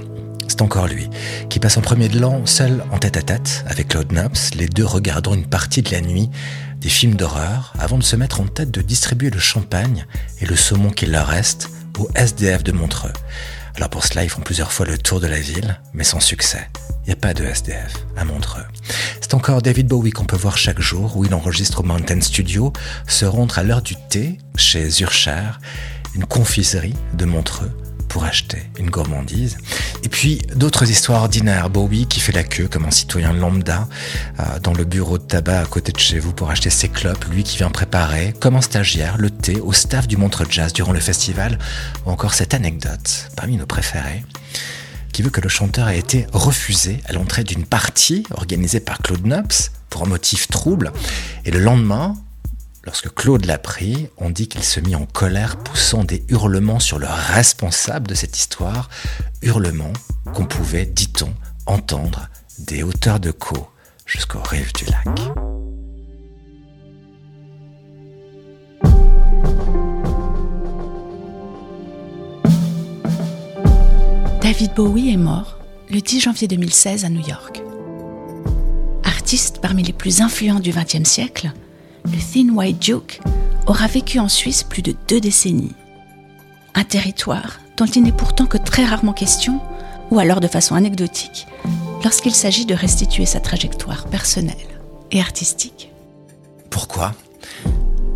C'est 0.47 0.61
encore 0.61 0.87
lui 0.87 1.09
qui 1.49 1.59
passe 1.59 1.77
en 1.77 1.81
premier 1.81 2.09
de 2.09 2.19
l'an 2.19 2.45
seul 2.45 2.83
en 2.91 2.97
tête 2.97 3.17
à 3.17 3.21
tête 3.21 3.63
avec 3.67 3.89
Claude 3.89 4.11
Nobs. 4.11 4.37
Les 4.55 4.67
deux 4.67 4.85
regarderont 4.85 5.35
une 5.35 5.47
partie 5.47 5.81
de 5.81 5.91
la 5.91 6.01
nuit 6.01 6.29
des 6.79 6.89
films 6.89 7.15
d'horreur 7.15 7.73
avant 7.79 7.97
de 7.97 8.03
se 8.03 8.15
mettre 8.15 8.41
en 8.41 8.45
tête 8.45 8.71
de 8.71 8.81
distribuer 8.81 9.29
le 9.29 9.39
champagne 9.39 10.05
et 10.39 10.45
le 10.45 10.55
saumon 10.55 10.89
qu'il 10.89 11.11
leur 11.11 11.27
reste 11.27 11.69
au 11.99 12.09
SDF 12.15 12.63
de 12.63 12.71
Montreux. 12.71 13.13
Alors 13.81 13.89
pour 13.89 14.05
cela, 14.05 14.23
ils 14.23 14.29
font 14.29 14.43
plusieurs 14.43 14.71
fois 14.71 14.85
le 14.85 14.95
tour 14.95 15.19
de 15.19 15.25
la 15.25 15.39
ville, 15.39 15.81
mais 15.95 16.03
sans 16.03 16.19
succès. 16.19 16.69
Il 17.03 17.07
n'y 17.07 17.13
a 17.13 17.15
pas 17.15 17.33
de 17.33 17.43
SDF 17.43 17.95
à 18.15 18.23
Montreux. 18.23 18.61
C'est 19.19 19.33
encore 19.33 19.63
David 19.63 19.87
Bowie 19.87 20.11
qu'on 20.11 20.25
peut 20.25 20.37
voir 20.37 20.55
chaque 20.55 20.79
jour 20.79 21.17
où 21.17 21.25
il 21.25 21.33
enregistre 21.33 21.79
au 21.79 21.83
Mountain 21.83 22.21
Studio, 22.21 22.73
se 23.07 23.25
rendre 23.25 23.57
à 23.57 23.63
l'heure 23.63 23.81
du 23.81 23.95
thé 23.95 24.37
chez 24.55 24.87
Zurcher, 24.87 25.49
une 26.13 26.25
confiserie 26.25 26.93
de 27.15 27.25
Montreux, 27.25 27.71
pour 28.11 28.25
acheter 28.25 28.63
une 28.77 28.89
gourmandise. 28.89 29.57
Et 30.03 30.09
puis 30.09 30.41
d'autres 30.53 30.89
histoires 30.89 31.21
ordinaires. 31.21 31.69
Bowie 31.69 32.07
qui 32.07 32.19
fait 32.19 32.33
la 32.33 32.43
queue 32.43 32.67
comme 32.67 32.83
un 32.83 32.91
citoyen 32.91 33.31
lambda 33.31 33.87
euh, 34.39 34.59
dans 34.59 34.73
le 34.73 34.83
bureau 34.83 35.17
de 35.17 35.23
tabac 35.23 35.61
à 35.61 35.65
côté 35.65 35.93
de 35.93 35.99
chez 35.99 36.19
vous 36.19 36.33
pour 36.33 36.49
acheter 36.49 36.69
ses 36.69 36.89
clopes. 36.89 37.23
Lui 37.31 37.43
qui 37.45 37.55
vient 37.55 37.69
préparer, 37.69 38.33
comme 38.41 38.57
un 38.57 38.61
stagiaire, 38.61 39.17
le 39.17 39.29
thé 39.29 39.61
au 39.61 39.71
staff 39.71 40.09
du 40.09 40.17
Montre 40.17 40.43
Jazz 40.49 40.73
durant 40.73 40.91
le 40.91 40.99
festival. 40.99 41.57
Ou 42.05 42.11
encore 42.11 42.33
cette 42.33 42.53
anecdote, 42.53 43.29
parmi 43.37 43.55
nos 43.55 43.65
préférés 43.65 44.23
qui 45.13 45.23
veut 45.23 45.29
que 45.29 45.41
le 45.41 45.49
chanteur 45.49 45.89
ait 45.89 45.99
été 45.99 46.25
refusé 46.31 47.01
à 47.05 47.13
l'entrée 47.13 47.43
d'une 47.43 47.65
partie 47.65 48.23
organisée 48.31 48.79
par 48.79 48.99
Claude 48.99 49.25
Nobs 49.25 49.51
pour 49.89 50.03
un 50.03 50.07
motif 50.07 50.47
trouble. 50.47 50.91
Et 51.43 51.51
le 51.51 51.59
lendemain, 51.59 52.15
Lorsque 52.83 53.13
Claude 53.13 53.45
l'a 53.45 53.59
pris, 53.59 54.09
on 54.17 54.31
dit 54.31 54.47
qu'il 54.47 54.63
se 54.63 54.79
mit 54.79 54.95
en 54.95 55.05
colère, 55.05 55.57
poussant 55.57 56.03
des 56.03 56.23
hurlements 56.29 56.79
sur 56.79 56.97
le 56.97 57.05
responsable 57.07 58.07
de 58.07 58.15
cette 58.15 58.37
histoire, 58.37 58.89
hurlements 59.43 59.93
qu'on 60.33 60.45
pouvait, 60.45 60.87
dit-on, 60.87 61.31
entendre 61.67 62.27
des 62.57 62.81
hauteurs 62.81 63.19
de 63.19 63.29
Caux 63.29 63.69
jusqu'aux 64.07 64.41
rives 64.41 64.73
du 64.73 64.85
lac. 64.85 65.05
David 74.41 74.73
Bowie 74.73 75.13
est 75.13 75.17
mort 75.17 75.59
le 75.91 76.01
10 76.01 76.19
janvier 76.19 76.47
2016 76.47 77.05
à 77.05 77.09
New 77.09 77.25
York. 77.25 77.61
Artiste 79.03 79.59
parmi 79.61 79.83
les 79.83 79.93
plus 79.93 80.21
influents 80.21 80.59
du 80.59 80.71
XXe 80.71 81.07
siècle, 81.07 81.51
le 82.05 82.17
Thin 82.17 82.53
White 82.53 82.79
Duke 82.79 83.21
aura 83.67 83.87
vécu 83.87 84.19
en 84.19 84.29
Suisse 84.29 84.63
plus 84.63 84.81
de 84.81 84.95
deux 85.07 85.19
décennies. 85.19 85.75
Un 86.73 86.83
territoire 86.83 87.59
dont 87.77 87.85
il 87.85 88.03
n'est 88.03 88.11
pourtant 88.11 88.45
que 88.45 88.57
très 88.57 88.85
rarement 88.85 89.13
question, 89.13 89.59
ou 90.09 90.19
alors 90.19 90.39
de 90.39 90.47
façon 90.47 90.75
anecdotique, 90.75 91.47
lorsqu'il 92.03 92.33
s'agit 92.33 92.65
de 92.65 92.75
restituer 92.75 93.25
sa 93.25 93.39
trajectoire 93.39 94.05
personnelle 94.07 94.55
et 95.11 95.19
artistique. 95.19 95.91
Pourquoi? 96.69 97.13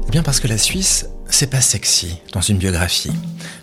Eh 0.07 0.11
bien 0.11 0.23
parce 0.23 0.39
que 0.39 0.47
la 0.47 0.57
Suisse, 0.57 1.07
c'est 1.29 1.49
pas 1.49 1.61
sexy 1.61 2.21
dans 2.33 2.41
une 2.41 2.57
biographie. 2.57 3.11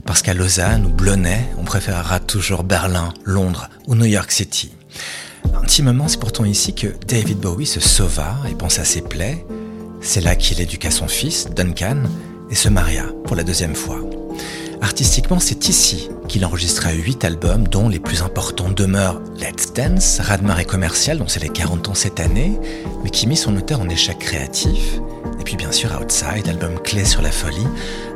Parce 0.05 0.23
qu'à 0.23 0.35
Lausanne 0.35 0.87
ou 0.87 0.89
Blonay, 0.89 1.45
on 1.59 1.65
préférera 1.65 2.21
toujours 2.21 2.65
Berlin, 2.65 3.15
Londres 3.25 3.69
ou 3.87 3.95
New 3.95 4.07
York 4.07 4.31
City. 4.31 4.73
Intimement, 5.55 6.09
c'est 6.09 6.21
pourtant 6.21 6.45
ici 6.45 6.75
que 6.75 6.89
David 7.07 7.39
Bowie 7.39 7.67
se 7.67 7.81
sauva 7.81 8.37
et 8.51 8.55
pensa 8.55 8.85
ses 8.85 9.03
plaies, 9.03 9.45
c'est 10.03 10.21
là 10.21 10.35
qu'il 10.37 10.61
éduqua 10.61 10.91
son 10.91 11.09
fils, 11.09 11.49
Duncan, 11.55 12.03
et 12.51 12.55
se 12.55 12.69
maria 12.69 13.05
pour 13.25 13.37
la 13.37 13.45
deuxième 13.45 13.75
fois. 13.75 14.01
Artistiquement, 14.83 15.38
c'est 15.38 15.69
ici 15.69 16.11
qu'il 16.27 16.45
enregistra 16.45 16.93
huit 16.93 17.25
albums, 17.25 17.69
dont 17.69 17.88
les 17.88 18.01
plus 18.01 18.23
importants 18.23 18.71
demeurent 18.71 19.23
Let's 19.38 19.73
Dance, 19.73 20.19
Radmar 20.21 20.67
commercial, 20.67 21.19
dont 21.19 21.29
c'est 21.29 21.43
les 21.43 21.49
40 21.49 21.88
ans 21.88 21.95
cette 21.95 22.19
année, 22.19 22.59
mais 23.05 23.11
qui 23.11 23.29
mit 23.29 23.37
son 23.37 23.57
auteur 23.57 23.81
en 23.81 23.88
échec 23.88 24.19
créatif. 24.19 25.01
Et 25.41 25.45
puis 25.45 25.57
bien 25.57 25.71
sûr 25.71 25.91
Outside, 26.01 26.49
album 26.49 26.81
clé 26.81 27.05
sur 27.05 27.23
la 27.23 27.31
folie, 27.31 27.67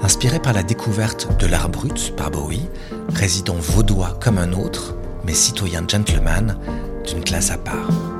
inspiré 0.03 0.41
par 0.41 0.53
la 0.53 0.65
découverte 0.65 1.29
de 1.39 1.47
l'art 1.47 1.69
brut 1.69 2.15
par 2.17 2.33
Bowie, 2.33 2.69
résident 3.15 3.57
vaudois 3.59 4.19
comme 4.21 4.39
un 4.39 4.53
autre, 4.53 4.97
mais 5.25 5.35
citoyen 5.35 5.85
gentleman 5.87 6.59
d'une 7.07 7.23
classe 7.23 7.53
à 7.53 7.59
part. 7.59 8.16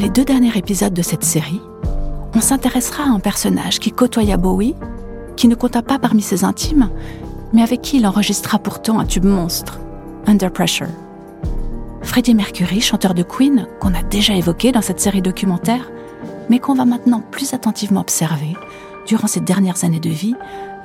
Les 0.00 0.08
deux 0.08 0.24
derniers 0.24 0.56
épisodes 0.56 0.94
de 0.94 1.02
cette 1.02 1.24
série, 1.24 1.60
on 2.34 2.40
s'intéressera 2.40 3.04
à 3.04 3.08
un 3.08 3.20
personnage 3.20 3.78
qui 3.80 3.92
côtoya 3.92 4.38
Bowie, 4.38 4.74
qui 5.36 5.46
ne 5.46 5.54
compta 5.54 5.82
pas 5.82 5.98
parmi 5.98 6.22
ses 6.22 6.42
intimes, 6.42 6.88
mais 7.52 7.62
avec 7.62 7.82
qui 7.82 7.98
il 7.98 8.06
enregistra 8.06 8.58
pourtant 8.58 8.98
un 8.98 9.04
tube 9.04 9.26
monstre, 9.26 9.78
Under 10.26 10.50
Pressure. 10.50 10.88
Freddie 12.00 12.34
Mercury, 12.34 12.80
chanteur 12.80 13.12
de 13.12 13.22
Queen, 13.22 13.66
qu'on 13.78 13.92
a 13.92 14.02
déjà 14.02 14.34
évoqué 14.34 14.72
dans 14.72 14.80
cette 14.80 15.00
série 15.00 15.20
documentaire, 15.20 15.90
mais 16.48 16.60
qu'on 16.60 16.74
va 16.74 16.86
maintenant 16.86 17.22
plus 17.30 17.52
attentivement 17.52 18.00
observer 18.00 18.56
durant 19.06 19.26
ses 19.26 19.40
dernières 19.40 19.84
années 19.84 20.00
de 20.00 20.08
vie, 20.08 20.34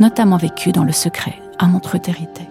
notamment 0.01 0.37
vécues 0.37 0.73
dans 0.73 0.83
le 0.83 0.91
secret 0.91 1.41
à 1.57 1.67
Montreux-Territé. 1.67 2.49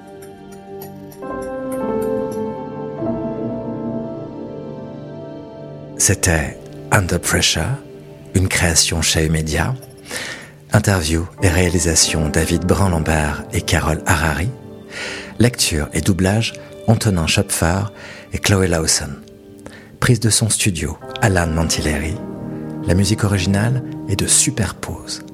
C'était 5.96 6.58
Under 6.90 7.20
Pressure, 7.20 7.78
une 8.34 8.48
création 8.48 9.00
chez 9.00 9.28
Media. 9.28 9.74
Interview 10.72 11.24
et 11.40 11.48
réalisation 11.48 12.28
David 12.28 12.64
Brun-Lambert 12.66 13.44
et 13.52 13.60
Carole 13.60 14.02
Harari. 14.04 14.48
Lecture 15.38 15.88
et 15.92 16.00
doublage 16.00 16.54
Antonin 16.88 17.26
Schopfer 17.26 17.84
et 18.32 18.38
Chloé 18.38 18.66
Lawson. 18.66 19.10
Prise 20.00 20.20
de 20.20 20.30
son 20.30 20.50
studio 20.50 20.98
Alan 21.22 21.46
Mantilleri. 21.46 22.14
La 22.86 22.94
musique 22.94 23.24
originale 23.24 23.82
est 24.08 24.16
de 24.16 24.26
Superpose. 24.26 25.24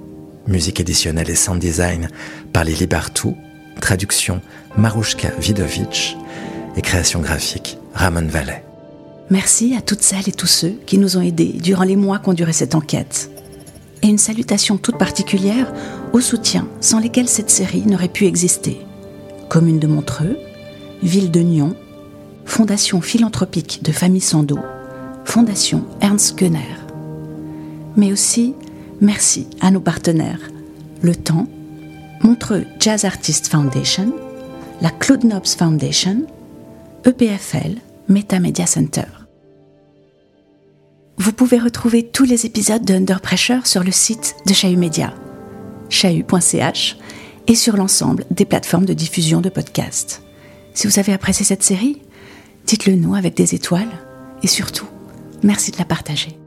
Musique 0.46 0.78
éditionnelle 0.78 1.30
et 1.30 1.36
sound 1.36 1.58
design 1.58 2.08
par 2.52 2.64
Lili 2.64 2.86
Bartou. 2.86 3.36
Traduction 3.80 4.42
Marushka 4.76 5.30
Vidovic. 5.38 6.16
Et 6.76 6.82
création 6.82 7.20
graphique 7.20 7.78
Ramon 7.94 8.26
Vallet. 8.28 8.62
Merci 9.30 9.76
à 9.76 9.80
toutes 9.80 10.02
celles 10.02 10.28
et 10.28 10.32
tous 10.32 10.48
ceux 10.48 10.74
qui 10.86 10.98
nous 10.98 11.16
ont 11.16 11.22
aidés 11.22 11.54
durant 11.62 11.84
les 11.84 11.94
mois 11.94 12.18
qu'ont 12.18 12.32
duré 12.32 12.52
cette 12.52 12.74
enquête. 12.74 13.30
Et 14.02 14.08
une 14.08 14.18
salutation 14.18 14.76
toute 14.76 14.98
particulière 14.98 15.72
aux 16.12 16.20
soutiens 16.20 16.66
sans 16.80 16.98
lesquels 16.98 17.28
cette 17.28 17.50
série 17.50 17.86
n'aurait 17.86 18.08
pu 18.08 18.26
exister. 18.26 18.80
Commune 19.48 19.78
de 19.78 19.86
Montreux, 19.86 20.36
Ville 21.02 21.30
de 21.30 21.40
Nyon, 21.40 21.76
Fondation 22.44 23.00
philanthropique 23.00 23.84
de 23.84 23.92
Famille 23.92 24.20
Sando, 24.20 24.58
Fondation 25.24 25.84
Ernst 26.00 26.36
Gunner. 26.36 26.76
Mais 27.96 28.12
aussi, 28.12 28.54
merci 29.00 29.46
à 29.60 29.70
nos 29.70 29.80
partenaires, 29.80 30.40
Le 31.02 31.14
Temps, 31.14 31.46
Montreux 32.22 32.64
Jazz 32.80 33.04
Artist 33.04 33.46
Foundation, 33.46 34.12
la 34.80 34.90
Claude 34.90 35.22
Nobs 35.22 35.46
Foundation, 35.46 36.26
EPFL, 37.04 37.76
Meta 38.08 38.40
Media 38.40 38.66
Center. 38.66 39.19
Vous 41.20 41.34
pouvez 41.34 41.58
retrouver 41.58 42.02
tous 42.02 42.24
les 42.24 42.46
épisodes 42.46 42.82
de 42.82 42.94
Under 42.94 43.20
Pressure 43.20 43.66
sur 43.66 43.84
le 43.84 43.92
site 43.92 44.36
de 44.46 44.54
Chahut 44.54 44.78
Media, 44.78 45.12
chahut.ch, 45.90 46.96
et 47.46 47.54
sur 47.54 47.76
l'ensemble 47.76 48.24
des 48.30 48.46
plateformes 48.46 48.86
de 48.86 48.94
diffusion 48.94 49.42
de 49.42 49.50
podcasts. 49.50 50.22
Si 50.72 50.86
vous 50.86 50.98
avez 50.98 51.12
apprécié 51.12 51.44
cette 51.44 51.62
série, 51.62 52.00
dites-le 52.64 52.94
nous 52.94 53.14
avec 53.14 53.36
des 53.36 53.54
étoiles 53.54 53.90
et 54.42 54.46
surtout, 54.46 54.88
merci 55.42 55.70
de 55.70 55.76
la 55.76 55.84
partager. 55.84 56.39